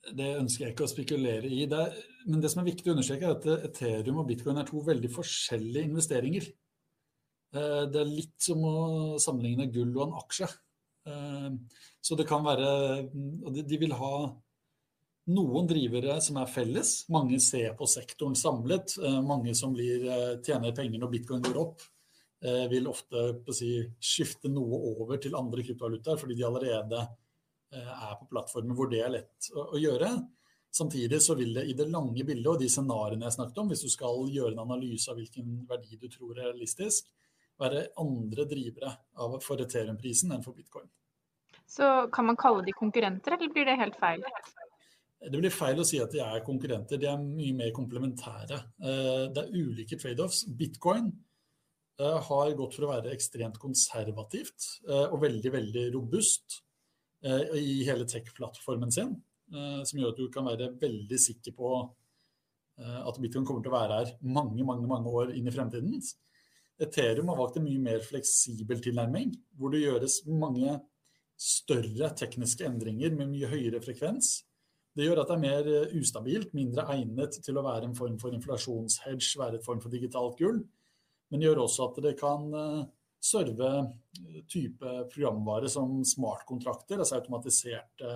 Det 0.00 0.30
ønsker 0.38 0.64
jeg 0.64 0.74
ikke 0.74 0.86
å 0.86 0.90
spekulere 0.90 1.48
i. 1.48 1.66
Det 1.68 1.78
er, 1.78 1.96
men 2.26 2.40
det 2.40 2.50
som 2.52 2.62
er 2.62 2.70
viktig 2.70 2.88
å 2.88 2.94
understreke, 2.94 3.28
er 3.28 3.36
at 3.36 3.68
Ethereum 3.68 4.22
og 4.22 4.28
bitcoin 4.30 4.58
er 4.60 4.68
to 4.68 4.80
veldig 4.86 5.10
forskjellige 5.12 5.90
investeringer. 5.90 6.46
Eh, 7.50 7.84
det 7.90 8.00
er 8.00 8.10
litt 8.10 8.36
som 8.42 8.62
å 8.64 8.76
sammenligne 9.22 9.68
gull 9.74 9.92
og 9.98 10.06
en 10.06 10.18
aksje. 10.20 10.48
Eh, 11.10 11.50
så 12.00 12.16
det 12.16 12.26
kan 12.28 12.44
være 12.44 12.66
Og 13.10 13.54
De 13.56 13.78
vil 13.80 13.94
ha 13.96 14.14
noen 15.30 15.68
drivere 15.68 16.18
som 16.24 16.40
er 16.40 16.50
felles. 16.50 16.92
Mange 17.12 17.40
ser 17.42 17.74
på 17.78 17.88
sektoren 17.90 18.36
samlet. 18.38 18.96
Eh, 18.98 19.20
mange 19.22 19.54
som 19.54 19.74
blir, 19.74 20.06
tjener 20.46 20.76
penger 20.76 21.02
når 21.02 21.16
bitcoin 21.16 21.44
går 21.44 21.58
opp, 21.60 21.82
vil 22.40 22.86
ofte 22.88 23.34
si, 23.52 23.74
skifte 24.00 24.48
noe 24.48 24.78
over 24.94 25.18
til 25.20 25.34
andre 25.36 25.60
kryptovalutaer 25.60 26.16
fordi 26.16 26.38
de 26.38 26.46
allerede 26.48 27.02
er 27.78 28.14
på 28.18 28.28
plattformer 28.30 28.76
hvor 28.76 28.90
det 28.90 29.00
er 29.04 29.12
lett 29.14 29.50
å, 29.54 29.70
å, 29.74 29.78
gjøre. 29.80 30.10
Samtidig 30.74 31.18
så 31.22 31.34
vil 31.38 31.54
det 31.54 31.66
i 31.66 31.74
det 31.78 31.88
lange 31.90 32.24
bildet 32.26 32.48
og 32.52 32.60
de 32.60 32.68
scenarioene 32.70 33.26
jeg 33.26 33.36
snakket 33.38 33.58
om, 33.62 33.70
hvis 33.72 33.84
du 33.86 33.90
skal 33.90 34.22
gjøre 34.30 34.54
en 34.54 34.64
analyse 34.64 35.10
av 35.10 35.18
hvilken 35.18 35.64
verdi 35.70 35.98
du 35.98 36.06
tror 36.10 36.38
er 36.38 36.50
realistisk, 36.50 37.10
være 37.60 37.88
andre 38.00 38.46
drivere 38.48 38.92
av, 39.20 39.36
for 39.44 39.60
Ethereum-prisen 39.62 40.32
enn 40.34 40.44
for 40.44 40.56
bitcoin. 40.56 40.88
Så 41.70 41.86
kan 42.14 42.26
man 42.26 42.38
kalle 42.38 42.64
de 42.66 42.74
konkurrenter, 42.74 43.36
eller 43.36 43.52
blir 43.52 43.66
det 43.68 43.76
helt 43.78 43.98
feil? 44.00 44.22
Det 45.20 45.36
blir 45.36 45.52
feil 45.52 45.82
å 45.82 45.84
si 45.86 45.98
at 46.00 46.14
de 46.14 46.22
er 46.24 46.46
konkurrenter, 46.46 46.98
de 46.98 47.10
er 47.10 47.20
mye 47.20 47.52
mer 47.58 47.74
komplementære. 47.76 48.62
Eh, 48.80 49.26
det 49.34 49.42
er 49.42 49.52
ulike 49.52 49.98
trade-offs. 50.00 50.46
Bitcoin 50.56 51.10
eh, 52.00 52.18
har 52.30 52.56
gått 52.56 52.78
for 52.78 52.86
å 52.86 52.94
være 52.94 53.12
ekstremt 53.12 53.60
konservativt 53.60 54.70
og 54.88 55.20
veldig, 55.26 55.52
veldig 55.58 55.86
robust. 55.98 56.62
Eh, 57.20 57.56
i 57.60 57.84
hele 57.84 58.06
tech-plattformen 58.08 58.92
sin, 58.92 59.10
eh, 59.52 59.80
som 59.84 59.98
gjør 59.98 60.14
at 60.14 60.20
du 60.20 60.28
kan 60.32 60.46
være 60.48 60.70
veldig 60.80 61.18
sikker 61.20 61.52
på 61.52 61.70
eh, 62.80 63.00
at 63.04 63.18
bitcoin 63.20 63.44
kommer 63.44 63.64
til 63.64 63.74
å 63.74 63.76
være 63.76 63.98
her 63.98 64.12
mange 64.24 64.64
mange, 64.64 64.88
mange 64.88 65.12
år 65.12 65.34
inn 65.36 65.50
i 65.50 65.52
fremtiden. 65.52 65.98
Ethereum 66.80 67.28
har 67.28 67.36
valgt 67.36 67.58
en 67.60 67.66
mye 67.66 67.82
mer 67.84 68.00
fleksibel 68.00 68.80
tilnærming, 68.80 69.34
hvor 69.52 69.74
det 69.74 69.82
gjøres 69.82 70.22
mange 70.32 70.78
større 71.36 72.08
tekniske 72.16 72.64
endringer 72.64 73.12
med 73.12 73.34
mye 73.34 73.50
høyere 73.52 73.82
frekvens. 73.84 74.38
Det 74.96 75.04
gjør 75.04 75.20
at 75.20 75.28
det 75.28 75.36
er 75.36 75.44
mer 75.44 75.68
ustabilt, 76.00 76.54
mindre 76.56 76.86
egnet 76.96 77.36
til 77.44 77.60
å 77.60 77.66
være 77.68 77.84
en 77.90 77.96
form 77.96 78.16
for 78.20 78.32
inflasjonshedge, 78.32 79.36
være 79.38 79.60
en 79.60 79.66
form 79.66 79.84
for 79.84 79.92
digitalt 79.92 80.40
gull. 80.40 80.64
Men 81.28 81.40
det 81.40 81.50
gjør 81.50 81.66
også 81.66 81.90
at 81.90 82.00
det 82.08 82.16
kan 82.18 82.48
serve 83.20 83.70
eh, 83.78 84.40
type 84.48 84.92
programvare 85.12 85.68
som 85.68 86.00
smartkontrakter, 86.04 86.98
altså 86.98 87.18
automatiserte 87.20 88.14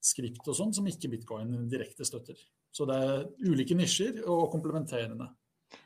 skript 0.00 0.48
og 0.48 0.56
sånn, 0.56 0.72
som 0.72 0.88
ikke 0.88 1.10
bitcoin 1.12 1.68
direkte 1.70 2.06
støtter. 2.08 2.38
Så 2.72 2.86
det 2.88 2.96
er 2.96 3.26
ulike 3.50 3.76
nisjer 3.76 4.22
og 4.24 4.48
komplementerende. 4.52 5.28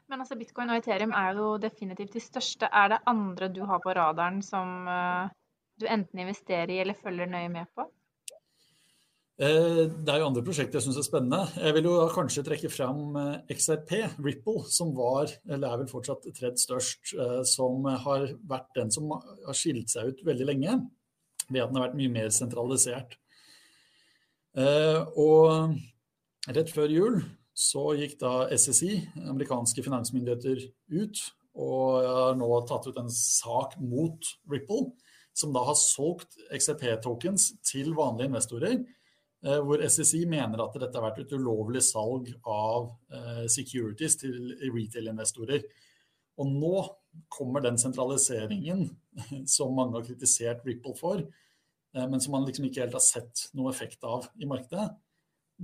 Men 0.09 0.23
altså 0.23 0.37
bitcoin 0.39 0.71
og 0.71 0.79
Ethereum 0.79 1.13
er 1.17 1.41
jo 1.41 1.49
definitivt 1.61 2.15
de 2.15 2.23
største. 2.23 2.69
Er 2.71 2.93
det 2.93 3.03
andre 3.11 3.49
du 3.53 3.63
har 3.69 3.81
på 3.85 3.93
radaren 3.97 4.41
som 4.45 4.87
uh, 4.89 5.33
du 5.81 5.87
enten 5.91 6.23
investerer 6.23 6.73
i 6.73 6.79
eller 6.85 6.97
følger 6.97 7.29
nøye 7.31 7.51
med 7.53 7.69
på? 7.75 7.89
Eh, 9.35 9.89
det 9.91 10.13
er 10.13 10.21
jo 10.23 10.29
andre 10.29 10.45
prosjekter 10.47 10.79
jeg 10.79 10.87
syns 10.87 11.01
er 11.01 11.07
spennende. 11.09 11.41
Jeg 11.59 11.75
vil 11.75 11.89
jo 11.89 11.97
da 11.99 12.07
kanskje 12.13 12.45
trekke 12.47 12.69
fram 12.71 13.17
eh, 13.19 13.55
XRP, 13.57 13.91
Ripple, 14.23 14.63
som 14.71 14.93
var, 14.95 15.33
eller 15.49 15.73
er 15.73 15.81
vel 15.81 15.91
fortsatt 15.91 16.29
tredje 16.29 16.63
størst, 16.63 17.17
eh, 17.19 17.41
som 17.51 17.83
har 18.07 18.29
vært 18.47 18.71
den 18.79 18.95
som 18.95 19.11
har 19.11 19.59
skilt 19.59 19.91
seg 19.91 20.13
ut 20.13 20.23
veldig 20.29 20.49
lenge 20.53 20.79
ved 21.49 21.65
at 21.65 21.73
den 21.73 21.81
har 21.81 21.89
vært 21.89 21.99
mye 21.99 22.15
mer 22.15 22.31
sentralisert. 22.33 23.19
Og 24.55 25.75
rett 26.55 26.71
før 26.71 26.93
jul 26.95 27.19
så 27.59 27.89
gikk 27.99 28.15
da 28.21 28.47
SSI, 28.55 29.03
amerikanske 29.27 29.83
finansmyndigheter, 29.85 30.63
ut 30.95 31.21
og 31.59 32.07
har 32.07 32.39
nå 32.39 32.49
tatt 32.71 32.87
ut 32.87 33.01
en 33.03 33.11
sak 33.13 33.75
mot 33.83 34.31
Ripple, 34.49 34.95
som 35.37 35.53
da 35.53 35.67
har 35.67 35.77
solgt 35.77 36.39
XRP-tokens 36.55 37.51
til 37.67 37.93
vanlige 37.99 38.31
investorer 38.31 38.79
hvor 39.45 39.83
SSI 39.85 40.23
mener 40.31 40.63
at 40.65 40.77
dette 40.81 40.97
har 40.97 41.05
vært 41.11 41.25
et 41.25 41.35
ulovlig 41.37 41.83
salg 41.85 42.31
av 42.49 42.87
eh, 43.13 43.45
securities 43.53 44.17
til 44.23 44.55
retail-investorer. 44.63 45.67
Og 46.41 46.51
nå 46.51 46.75
kommer 47.33 47.63
den 47.63 47.79
sentraliseringen 47.79 48.89
som 49.57 49.75
mange 49.77 49.99
har 49.99 50.07
kritisert 50.07 50.65
Ripple 50.67 50.97
for, 50.99 51.23
eh, 51.23 52.07
men 52.07 52.21
som 52.21 52.35
man 52.35 52.47
liksom 52.49 52.69
ikke 52.69 52.85
helt 52.85 52.99
har 52.99 53.05
sett 53.05 53.49
noe 53.55 53.73
effekt 53.73 54.05
av 54.07 54.29
i 54.41 54.49
markedet. 54.51 54.89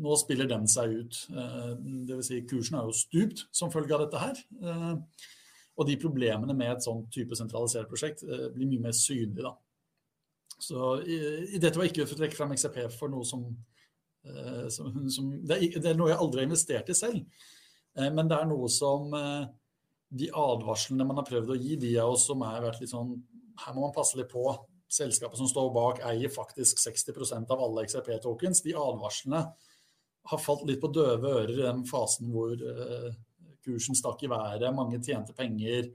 Nå 0.00 0.14
spiller 0.20 0.46
den 0.50 0.68
seg 0.70 0.94
ut. 1.00 1.24
Eh, 1.34 1.72
Dvs. 2.08 2.30
Si 2.30 2.42
kursen 2.50 2.78
er 2.78 2.86
jo 2.86 2.96
stupt 2.96 3.48
som 3.50 3.72
følge 3.74 3.96
av 3.96 4.04
dette 4.04 4.22
her. 4.22 4.44
Eh, 4.62 5.26
og 5.80 5.88
de 5.88 5.96
problemene 6.02 6.54
med 6.54 6.74
et 6.74 6.84
sånt 6.84 7.08
type 7.14 7.36
sentralisert 7.38 7.88
prosjekt 7.88 8.20
blir 8.26 8.68
mye 8.68 8.82
mer 8.84 8.92
synlige 8.92 9.46
da. 9.46 9.54
Så 10.60 10.98
i, 11.08 11.56
dette 11.56 11.78
var 11.78 11.88
ikke 11.88 12.04
for 12.04 12.18
å 12.18 12.20
trekke 12.20 12.36
fram 12.36 12.52
XRP 12.52 12.82
for 12.92 13.08
noe 13.08 13.24
som, 13.24 13.46
som, 14.70 14.92
som 15.08 15.30
det, 15.32 15.56
er, 15.56 15.78
det, 15.78 15.88
er, 15.92 15.96
noe 15.98 16.10
jeg 16.10 16.20
aldri 16.20 16.42
har 16.42 16.48
investert 16.50 16.90
i 16.92 16.96
selv. 16.96 17.46
Men 17.96 18.28
det 18.30 18.36
er 18.36 18.50
noe 18.50 18.68
som 18.70 19.08
de 20.10 20.28
advarslene 20.34 21.06
man 21.06 21.20
har 21.20 21.28
prøvd 21.28 21.54
å 21.54 21.58
gi, 21.58 21.78
de 21.80 21.94
av 22.02 22.12
oss 22.14 22.26
som 22.28 22.42
har 22.44 22.62
vært 22.64 22.82
litt 22.82 22.92
sånn 22.92 23.14
Her 23.64 23.74
må 23.76 23.86
man 23.86 23.94
passe 23.96 24.18
litt 24.18 24.30
på. 24.32 24.44
Selskapet 24.90 25.38
som 25.38 25.48
står 25.48 25.72
bak, 25.74 26.02
eier 26.10 26.32
faktisk 26.32 26.80
60% 26.82 27.50
av 27.54 27.64
alle 27.64 27.84
XRP-tokens. 27.86 28.62
De 28.64 28.74
advarslene 28.74 29.42
har 30.30 30.40
falt 30.42 30.64
litt 30.68 30.80
på 30.82 30.90
døve 30.92 31.34
ører 31.40 31.52
i 31.54 31.62
den 31.62 31.84
fasen 31.88 32.30
hvor 32.34 32.56
kursen 33.64 33.98
stakk 33.98 34.24
i 34.24 34.30
været, 34.30 34.68
mange 34.74 35.00
tjente 35.04 35.34
penger. 35.36 35.90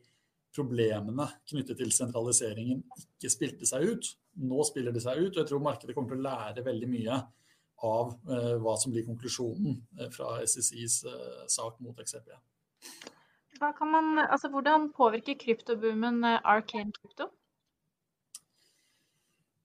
Problemene 0.55 1.27
knyttet 1.49 1.81
til 1.81 1.91
sentraliseringen 1.91 2.83
ikke 3.01 3.31
spilte 3.31 3.67
seg 3.67 3.89
ut. 3.89 4.11
Nå 4.45 4.63
spiller 4.67 4.95
de 4.95 5.01
seg 5.03 5.19
ut, 5.19 5.33
og 5.33 5.41
jeg 5.41 5.49
tror 5.49 5.63
markedet 5.63 5.95
kommer 5.95 6.13
til 6.13 6.21
å 6.21 6.27
lære 6.29 6.63
veldig 6.63 6.91
mye 6.91 7.19
av 7.83 8.13
uh, 8.29 8.55
hva 8.63 8.77
som 8.79 8.93
blir 8.93 9.05
konklusjonen 9.07 9.81
uh, 9.99 10.07
fra 10.15 10.37
SECs 10.47 11.01
sak 11.51 11.81
mot 11.83 11.99
XRP. 11.99 12.31
Man, 13.61 14.19
altså, 14.19 14.49
hvordan 14.51 14.91
påvirker 14.95 15.37
kryptoboomen 15.39 16.23
eh, 16.23 16.39
Arcane 16.43 16.91
Krypto? 16.91 17.29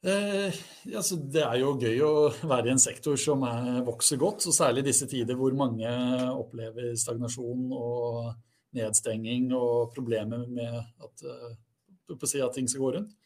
Eh, 0.06 0.54
altså, 0.94 1.18
det 1.32 1.42
er 1.42 1.58
jo 1.60 1.74
gøy 1.80 1.98
å 2.06 2.12
være 2.48 2.70
i 2.70 2.74
en 2.74 2.82
sektor 2.82 3.18
som 3.20 3.42
er, 3.48 3.80
vokser 3.86 4.20
godt, 4.20 4.46
og 4.46 4.56
særlig 4.56 4.84
i 4.84 4.90
disse 4.92 5.08
tider 5.10 5.38
hvor 5.38 5.56
mange 5.58 5.90
opplever 6.30 6.94
stagnasjon 6.96 7.74
og 7.76 8.30
nedstenging 8.78 9.50
og 9.58 9.90
problemer 9.96 10.46
med 10.46 10.78
at, 10.78 11.26
at 11.26 12.54
ting 12.54 12.70
skal 12.70 12.84
gå 12.84 12.92
rundt. 12.94 13.16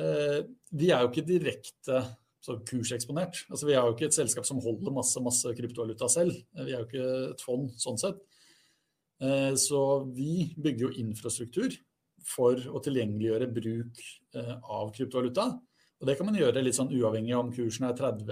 Eh, 0.00 0.40
vi 0.72 0.88
er 0.90 1.04
jo 1.04 1.12
ikke 1.12 1.28
direkte 1.28 2.00
kurseksponert. 2.46 3.44
Altså, 3.50 3.68
vi 3.68 3.74
er 3.76 3.84
jo 3.84 3.94
ikke 3.94 4.08
et 4.08 4.16
selskap 4.16 4.46
som 4.48 4.60
holder 4.64 4.94
masse, 4.94 5.20
masse 5.22 5.52
kryptovaluta 5.56 6.08
selv. 6.10 6.36
Vi 6.56 6.72
er 6.72 6.78
jo 6.78 6.88
ikke 6.88 7.08
et 7.30 7.44
fond 7.44 7.70
sånn 7.80 8.00
sett. 8.00 8.20
Eh, 9.20 9.54
så 9.60 9.80
vi 10.08 10.50
bygger 10.56 10.86
jo 10.86 10.94
infrastruktur 11.02 11.74
for 12.26 12.56
å 12.70 12.80
tilgjengeliggjøre 12.84 13.50
bruk 13.52 14.00
eh, 14.36 14.54
av 14.56 14.92
kryptovaluta. 14.96 15.50
Og 16.00 16.08
det 16.08 16.16
kan 16.16 16.30
man 16.30 16.38
gjøre 16.38 16.62
litt 16.64 16.78
sånn 16.78 16.92
uavhengig 16.96 17.34
om 17.36 17.50
kursen 17.52 17.90
er 17.90 17.96
30, 17.98 18.30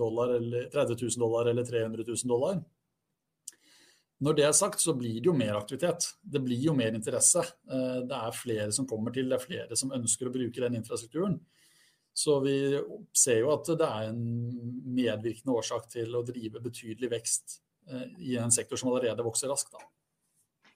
dollar, 0.00 0.38
eller, 0.38 0.70
30 0.72 0.96
000 1.02 1.20
dollar 1.20 1.50
eller 1.52 1.66
300 1.68 2.06
000 2.08 2.32
dollar. 2.32 2.62
Når 4.24 4.36
det 4.38 4.46
er 4.46 4.54
sagt, 4.56 4.80
så 4.80 4.94
blir 4.96 5.18
det 5.18 5.28
jo 5.28 5.34
mer 5.36 5.58
aktivitet. 5.58 6.06
Det 6.22 6.40
blir 6.40 6.62
jo 6.70 6.72
mer 6.76 6.94
interesse. 6.96 7.42
Eh, 7.68 8.00
det 8.08 8.20
er 8.20 8.38
flere 8.38 8.70
som 8.72 8.88
kommer 8.88 9.12
til, 9.12 9.28
det 9.28 9.36
er 9.36 9.44
flere 9.44 9.76
som 9.76 9.92
ønsker 9.92 10.30
å 10.30 10.32
bruke 10.32 10.64
den 10.64 10.78
infrastrukturen. 10.80 11.36
Så 12.14 12.38
vi 12.44 12.56
ser 13.16 13.40
jo 13.42 13.50
at 13.56 13.66
det 13.74 13.88
er 13.88 14.12
en 14.12 14.22
medvirkende 14.94 15.56
årsak 15.58 15.88
til 15.90 16.14
å 16.14 16.22
drive 16.26 16.62
betydelig 16.62 17.10
vekst 17.10 17.58
i 18.22 18.38
en 18.40 18.54
sektor 18.54 18.80
som 18.80 18.92
allerede 18.92 19.26
vokser 19.26 19.50
raskt. 19.50 19.74
Da. 19.74 19.82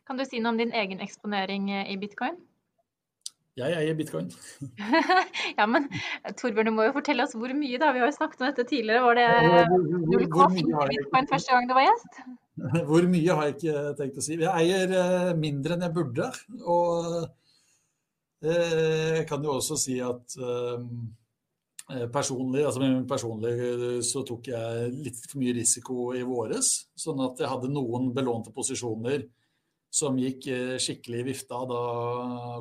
Kan 0.08 0.16
du 0.16 0.24
si 0.24 0.40
noe 0.40 0.54
om 0.54 0.60
din 0.60 0.72
egen 0.72 1.02
eksponering 1.04 1.68
eh, 1.68 1.90
i 1.92 1.98
bitcoin? 2.00 2.38
Jeg 3.58 3.74
eier 3.74 3.96
bitcoin. 3.98 4.30
ja, 5.58 5.66
men 5.66 5.88
Torbjørn, 6.38 6.70
du 6.70 6.72
må 6.76 6.86
jo 6.86 6.94
fortelle 6.94 7.26
oss 7.26 7.34
hvor 7.36 7.52
mye, 7.58 7.80
da. 7.82 7.90
Vi 7.92 8.00
har 8.00 8.08
jo 8.08 8.14
snakket 8.14 8.40
om 8.40 8.46
dette 8.46 8.64
tidligere. 8.70 9.02
Var 9.04 9.18
det 9.18 9.26
0,4 10.14 10.86
bitcoin 10.92 11.28
første 11.28 11.52
gang 11.52 11.68
du 11.68 11.74
var 11.76 11.88
gjest? 11.88 12.20
Hvor 12.88 13.04
mye 13.10 13.34
har 13.38 13.48
jeg 13.48 13.56
ikke 13.56 13.82
tenkt 13.98 14.16
å 14.18 14.24
si. 14.24 14.38
Jeg 14.40 14.48
eier 14.50 14.94
eh, 15.02 15.34
mindre 15.38 15.76
enn 15.76 15.84
jeg 15.86 15.94
burde. 15.98 16.30
Og 16.64 17.10
eh, 18.46 18.80
jeg 19.18 19.26
kan 19.28 19.44
jo 19.44 19.58
også 19.58 19.76
si 19.82 19.98
at 20.02 20.38
personlig, 22.12 22.66
altså 22.68 22.88
personlig 23.08 23.52
så 24.04 24.20
tok 24.28 24.50
jeg 24.52 24.90
litt 24.92 25.22
for 25.24 25.40
mye 25.40 25.54
risiko 25.56 26.10
i 26.16 26.20
våres. 26.26 26.68
Sånn 26.98 27.22
at 27.24 27.40
jeg 27.40 27.48
hadde 27.48 27.70
noen 27.72 28.10
belånte 28.16 28.52
posisjoner 28.52 29.24
som 29.90 30.18
gikk 30.20 30.48
eh, 30.52 30.74
skikkelig 30.80 31.22
i 31.22 31.26
vifta 31.30 31.62
da 31.68 31.80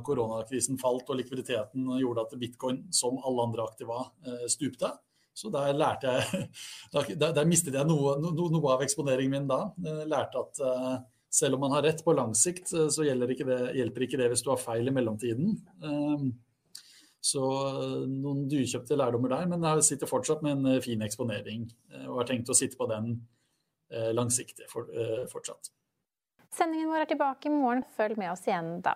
koronakrisen 0.05 0.79
falt 0.79 1.09
og 1.11 1.19
likviditeten 1.19 1.89
gjorde 1.99 2.23
at 2.23 2.37
bitcoin, 2.39 2.85
som 2.95 3.19
alle 3.19 3.49
andre 3.49 3.67
aktiva, 3.67 3.99
eh, 4.25 4.47
stupte. 4.51 4.93
Så 5.37 5.51
der 5.53 5.75
lærte 5.77 6.15
jeg 6.15 6.47
Der, 7.19 7.33
der 7.35 7.45
mistet 7.45 7.75
jeg 7.77 7.85
noe, 7.85 8.15
noe, 8.23 8.63
av 8.73 8.81
eksponeringen 8.81 9.35
min 9.35 9.49
da. 9.49 9.67
Jeg 9.83 10.09
lærte 10.09 10.41
at 10.41 10.63
eh, 10.65 10.95
selv 11.37 11.57
om 11.57 11.65
man 11.67 11.75
har 11.75 11.83
rett 11.85 12.01
på 12.05 12.15
lang 12.15 12.31
sikt, 12.35 12.71
så 12.71 13.03
ikke 13.03 13.45
det, 13.45 13.59
hjelper 13.77 14.05
ikke 14.05 14.17
det 14.17 14.29
hvis 14.31 14.41
du 14.45 14.49
har 14.53 14.61
feil 14.61 14.87
i 14.87 14.93
mellomtiden. 14.95 15.57
Så 17.23 17.41
noen 18.08 18.45
dyrkjøpte 18.51 18.95
lærdommer 18.99 19.34
der, 19.34 19.47
men 19.51 19.65
jeg 19.65 19.88
sitter 19.88 20.10
fortsatt 20.10 20.43
med 20.45 20.62
en 20.62 20.84
fin 20.86 21.01
eksponering 21.03 21.65
og 22.06 22.21
har 22.21 22.30
tenkt 22.30 22.51
å 22.53 22.56
sitte 22.58 22.77
på 22.80 22.88
den 22.91 23.15
langsiktig 24.15 24.69
fortsatt. 24.71 25.71
Sendingen 26.53 26.89
vår 26.91 27.03
er 27.03 27.12
tilbake 27.12 27.49
i 27.49 27.53
morgen. 27.53 27.84
Følg 27.97 28.19
med 28.21 28.32
oss 28.32 28.45
igjen 28.47 28.77
da. 28.86 28.95